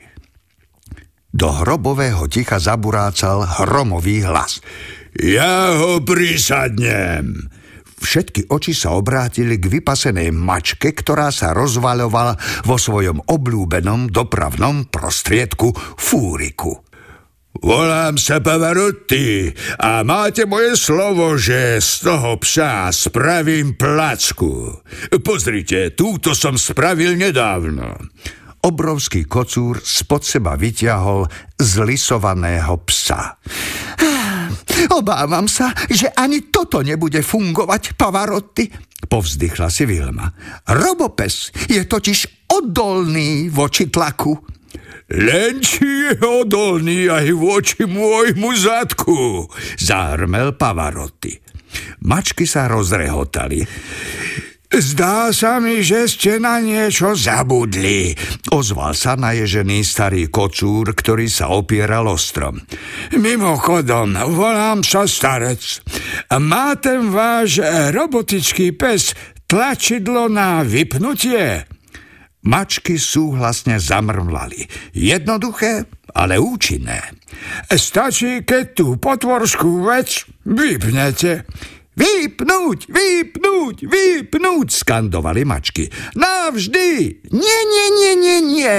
[1.31, 4.59] Do hrobového ticha zaburácal hromový hlas.
[5.15, 7.47] Ja ho prisadnem.
[8.01, 15.71] Všetky oči sa obrátili k vypasenej mačke, ktorá sa rozvaľovala vo svojom obľúbenom dopravnom prostriedku
[15.95, 16.81] fúriku.
[17.61, 24.81] Volám sa Pavarotti a máte moje slovo, že z toho psa spravím placku.
[25.21, 28.01] Pozrite, túto som spravil nedávno.
[28.61, 31.25] Obrovský kocúr spod seba vyťahol
[31.57, 33.41] zlisovaného psa.
[35.01, 38.69] Obávam sa, že ani toto nebude fungovať, Pavarotti,
[39.09, 40.29] povzdychla si Vilma.
[40.69, 44.37] Robopes je totiž odolný voči tlaku.
[45.11, 51.35] Len či je odolný aj voči môjmu zadku, zahrmel Pavarotti.
[52.05, 53.65] Mačky sa rozrehotali.
[54.71, 58.15] Zdá sa mi, že ste na niečo zabudli,
[58.55, 62.55] ozval sa naježený starý kocúr, ktorý sa opieral o strom.
[63.11, 65.83] Mimochodom, volám sa starec.
[66.39, 67.59] Má ten váš
[67.91, 69.11] robotický pes
[69.43, 71.67] tlačidlo na vypnutie?
[72.47, 74.65] Mačky súhlasne zamrmlali.
[74.95, 75.83] Jednoduché,
[76.15, 77.19] ale účinné.
[77.67, 81.43] Stačí, keď tú potvorskú vec vypnete.
[82.01, 85.85] Vypnúť, vypnúť, vypnúť, skandovali mačky.
[86.17, 87.21] Navždy!
[87.29, 88.75] Nie, nie, nie, nie, nie!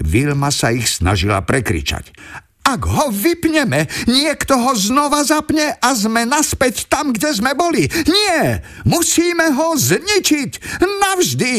[0.00, 2.16] Vilma sa ich snažila prekričať.
[2.64, 7.90] Ak ho vypneme, niekto ho znova zapne a sme naspäť tam, kde sme boli.
[8.08, 8.64] Nie!
[8.88, 10.80] Musíme ho zničiť!
[10.80, 11.54] Navždy!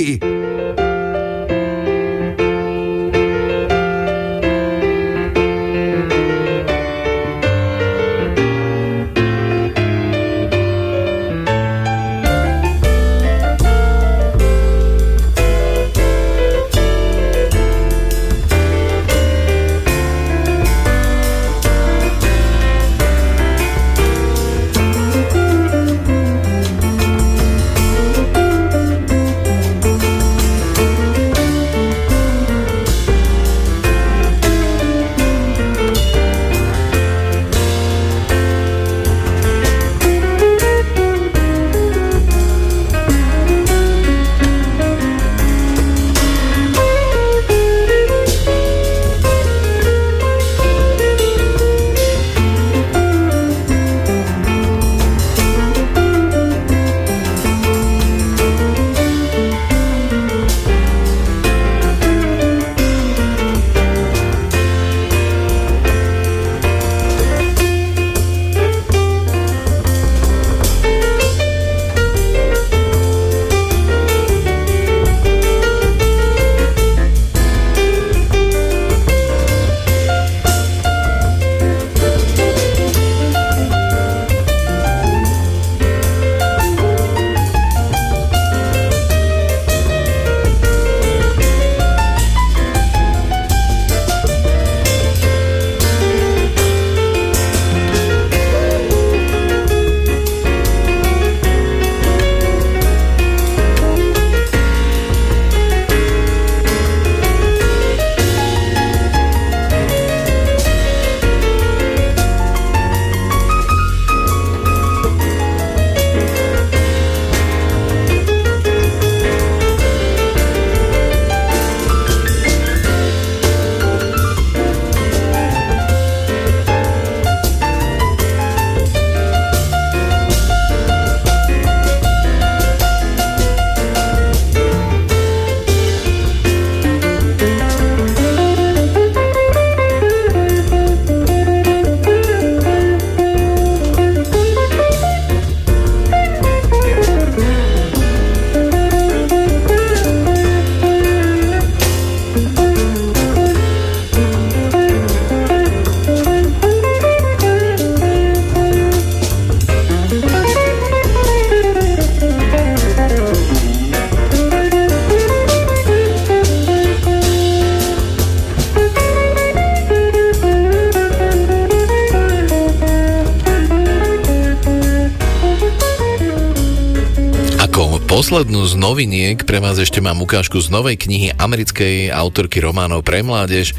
[178.33, 183.21] Poslednú z noviniek pre vás ešte mám ukážku z novej knihy americkej autorky románov pre
[183.21, 183.77] mládež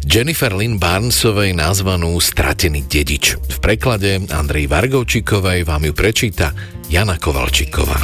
[0.00, 3.36] Jennifer Lynn Barnesovej nazvanú Stratený dedič.
[3.36, 6.56] V preklade Andrej Vargovčíkovej vám ju prečíta
[6.88, 8.00] Jana Kovalčíková.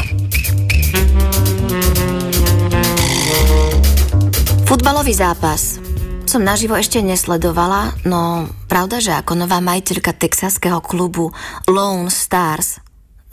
[4.69, 5.81] Futbalový zápas
[6.29, 11.33] som naživo ešte nesledovala, no pravda, že ako nová majiteľka texaského klubu
[11.65, 12.76] Lone Stars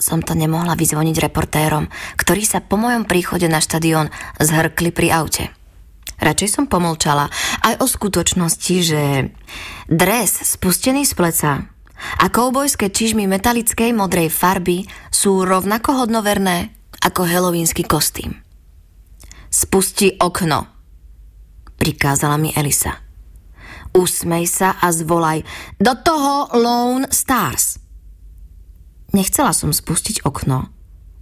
[0.03, 1.88] som to nemohla vyzvoniť reportérom,
[2.19, 4.11] ktorí sa po mojom príchode na štadión
[4.43, 5.55] zhrkli pri aute.
[6.19, 7.31] Radšej som pomolčala
[7.63, 9.31] aj o skutočnosti, že
[9.88, 11.51] dres spustený z pleca
[12.19, 18.39] a koubojské čižmy metalickej modrej farby sú rovnako hodnoverné ako helovínsky kostým.
[19.51, 20.65] Spusti okno,
[21.75, 22.95] prikázala mi Elisa.
[23.93, 25.45] Usmej sa a zvolaj
[25.77, 27.82] do toho Lone Stars.
[29.14, 30.73] Nechcela som spustiť okno.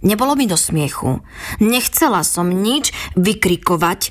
[0.02, 1.22] Nebolo mi do smiechu.
[1.62, 4.10] Nechcela som nič vykrikovať,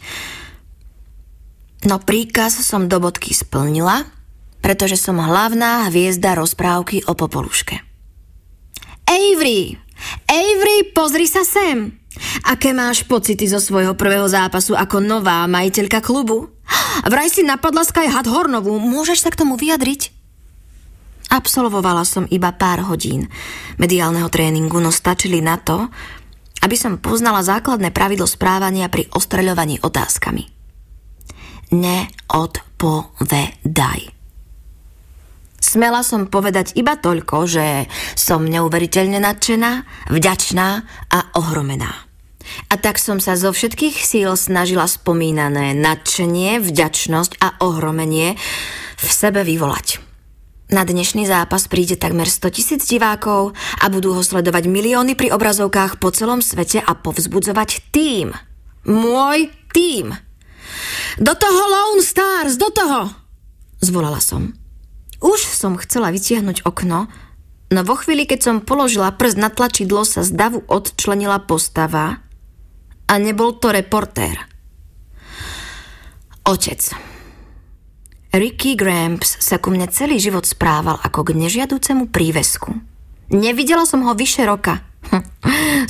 [1.89, 4.07] no príkaz som do bodky splnila,
[4.61, 7.81] pretože som hlavná hviezda rozprávky o popoluške.
[9.09, 9.75] Avery!
[10.29, 11.97] Avery, pozri sa sem!
[12.45, 16.53] Aké máš pocity zo svojho prvého zápasu ako nová majiteľka klubu?
[17.03, 20.20] Vraj si napadla Sky Hornovú, môžeš sa k tomu vyjadriť?
[21.31, 23.31] Absolvovala som iba pár hodín
[23.79, 25.87] mediálneho tréningu, no stačili na to,
[26.61, 30.43] aby som poznala základné pravidlo správania pri ostreľovaní otázkami.
[31.71, 34.11] Neodpovedaj.
[35.61, 37.87] Smela som povedať iba toľko, že
[38.19, 40.67] som neuveriteľne nadšená, vďačná
[41.07, 42.11] a ohromená.
[42.67, 48.35] A tak som sa zo všetkých síl snažila spomínané nadšenie, vďačnosť a ohromenie
[48.99, 50.10] v sebe vyvolať.
[50.71, 53.51] Na dnešný zápas príde takmer 100 tisíc divákov
[53.83, 58.31] a budú ho sledovať milióny pri obrazovkách po celom svete a povzbudzovať tým.
[58.87, 60.15] Môj tým.
[61.19, 63.11] Do toho Lone Stars, do toho!
[63.83, 64.55] Zvolala som.
[65.19, 67.11] Už som chcela vytiahnuť okno,
[67.67, 72.23] no vo chvíli, keď som položila prst na tlačidlo, sa z davu odčlenila postava
[73.11, 74.39] a nebol to reportér.
[76.47, 77.10] Otec.
[78.31, 82.71] Ricky Gramps sa ku mne celý život správal ako k nežiaducemu prívesku.
[83.27, 84.79] Nevidela som ho vyše roka.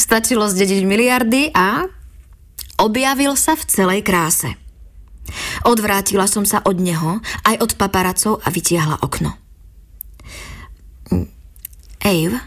[0.02, 1.86] Stačilo zdediť miliardy a
[2.82, 4.58] objavil sa v celej kráse.
[5.70, 9.38] Odvrátila som sa od neho, aj od paparacov a vytiahla okno.
[12.02, 12.42] Ave,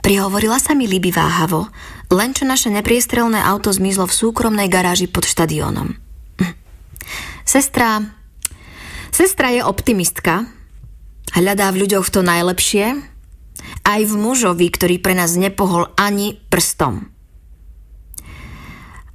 [0.00, 1.68] prihovorila sa mi Liby váhavo,
[2.08, 5.92] len čo naše nepriestrelné auto zmizlo v súkromnej garáži pod štadiónom.
[6.40, 6.54] Hm.
[7.44, 8.19] Sestra,
[9.10, 10.46] Sestra je optimistka,
[11.34, 13.02] hľadá v ľuďoch to najlepšie,
[13.84, 17.10] aj v mužovi, ktorý pre nás nepohol ani prstom.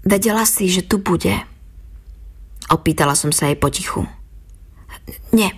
[0.06, 1.34] Vedela si, že tu bude?
[2.70, 4.06] Opýtala som sa jej potichu.
[5.34, 5.54] Nie.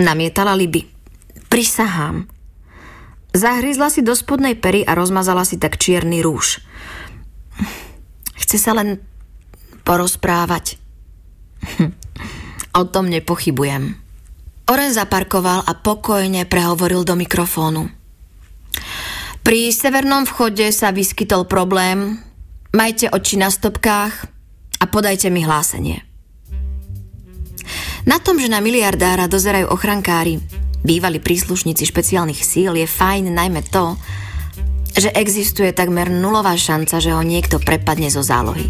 [0.00, 0.88] Namietala Liby.
[1.52, 2.28] Prisahám.
[3.36, 6.64] Zahryzla si do spodnej pery a rozmazala si tak čierny rúž.
[8.40, 9.04] Chce sa len
[9.84, 10.80] porozprávať.
[12.76, 13.96] O tom nepochybujem.
[14.68, 17.88] Oren zaparkoval a pokojne prehovoril do mikrofónu.
[19.40, 22.20] Pri severnom vchode sa vyskytol problém.
[22.76, 24.28] Majte oči na stopkách
[24.76, 26.04] a podajte mi hlásenie.
[28.04, 30.38] Na tom, že na miliardára dozerajú ochrankári,
[30.84, 33.96] bývali príslušníci špeciálnych síl, je fajn najmä to,
[34.92, 38.68] že existuje takmer nulová šanca, že ho niekto prepadne zo zálohy.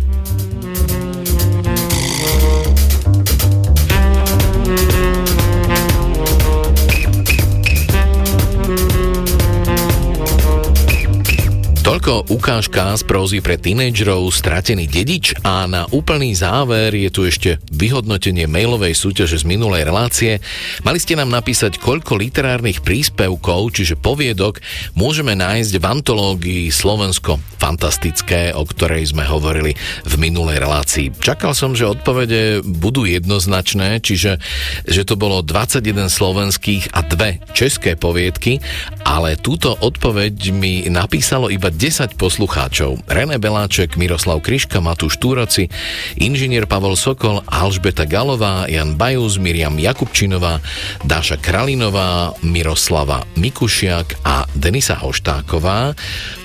[12.06, 17.58] Toľko ukážka z prózy pre tínejdžerov Stratený dedič a na úplný záver je tu ešte
[17.74, 20.38] vyhodnotenie mailovej súťaže z minulej relácie.
[20.86, 24.62] Mali ste nám napísať, koľko literárnych príspevkov, čiže poviedok,
[24.94, 29.74] môžeme nájsť v antológii Slovensko fantastické, o ktorej sme hovorili
[30.06, 31.10] v minulej relácii.
[31.10, 34.38] Čakal som, že odpovede budú jednoznačné, čiže
[34.86, 38.62] že to bolo 21 slovenských a dve české poviedky,
[39.02, 43.01] ale túto odpoveď mi napísalo iba 10 poslucháčov.
[43.09, 45.73] René Beláček, Miroslav Kryška, Matúš Túroci,
[46.20, 50.60] inžinier Pavol Sokol, Alžbeta Galová, Jan Bajus, Miriam Jakubčinová,
[51.09, 55.97] Dáša Kralinová, Miroslava Mikušiak a Denisa Hoštáková.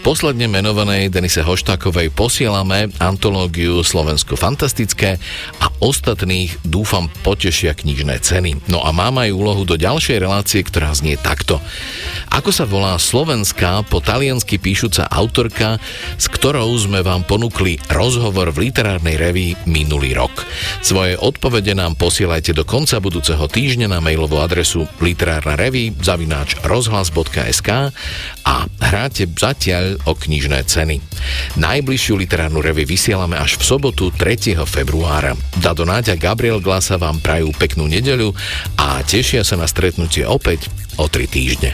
[0.01, 5.19] Posledne menovanej Denise Hoštákovej posielame antológiu Slovensko fantastické
[5.59, 8.71] a ostatných dúfam potešia knižné ceny.
[8.71, 11.59] No a mám aj úlohu do ďalšej relácie, ktorá znie takto.
[12.31, 15.09] Ako sa volá slovenská po taliansky píšuca
[15.41, 15.81] autorka,
[16.21, 20.45] s ktorou sme vám ponúkli rozhovor v literárnej revii minulý rok.
[20.85, 27.89] Svoje odpovede nám posielajte do konca budúceho týždňa na mailovú adresu literárna revy zavináč rozhlas.sk
[28.45, 28.55] a
[28.85, 31.01] hráte zatiaľ o knižné ceny.
[31.57, 34.61] Najbližšiu literárnu revy vysielame až v sobotu 3.
[34.69, 35.33] februára.
[35.57, 38.37] Dado Náďa Gabriel Glasa vám prajú peknú nedeľu
[38.77, 40.69] a tešia sa na stretnutie opäť
[41.01, 41.73] o 3 týždne.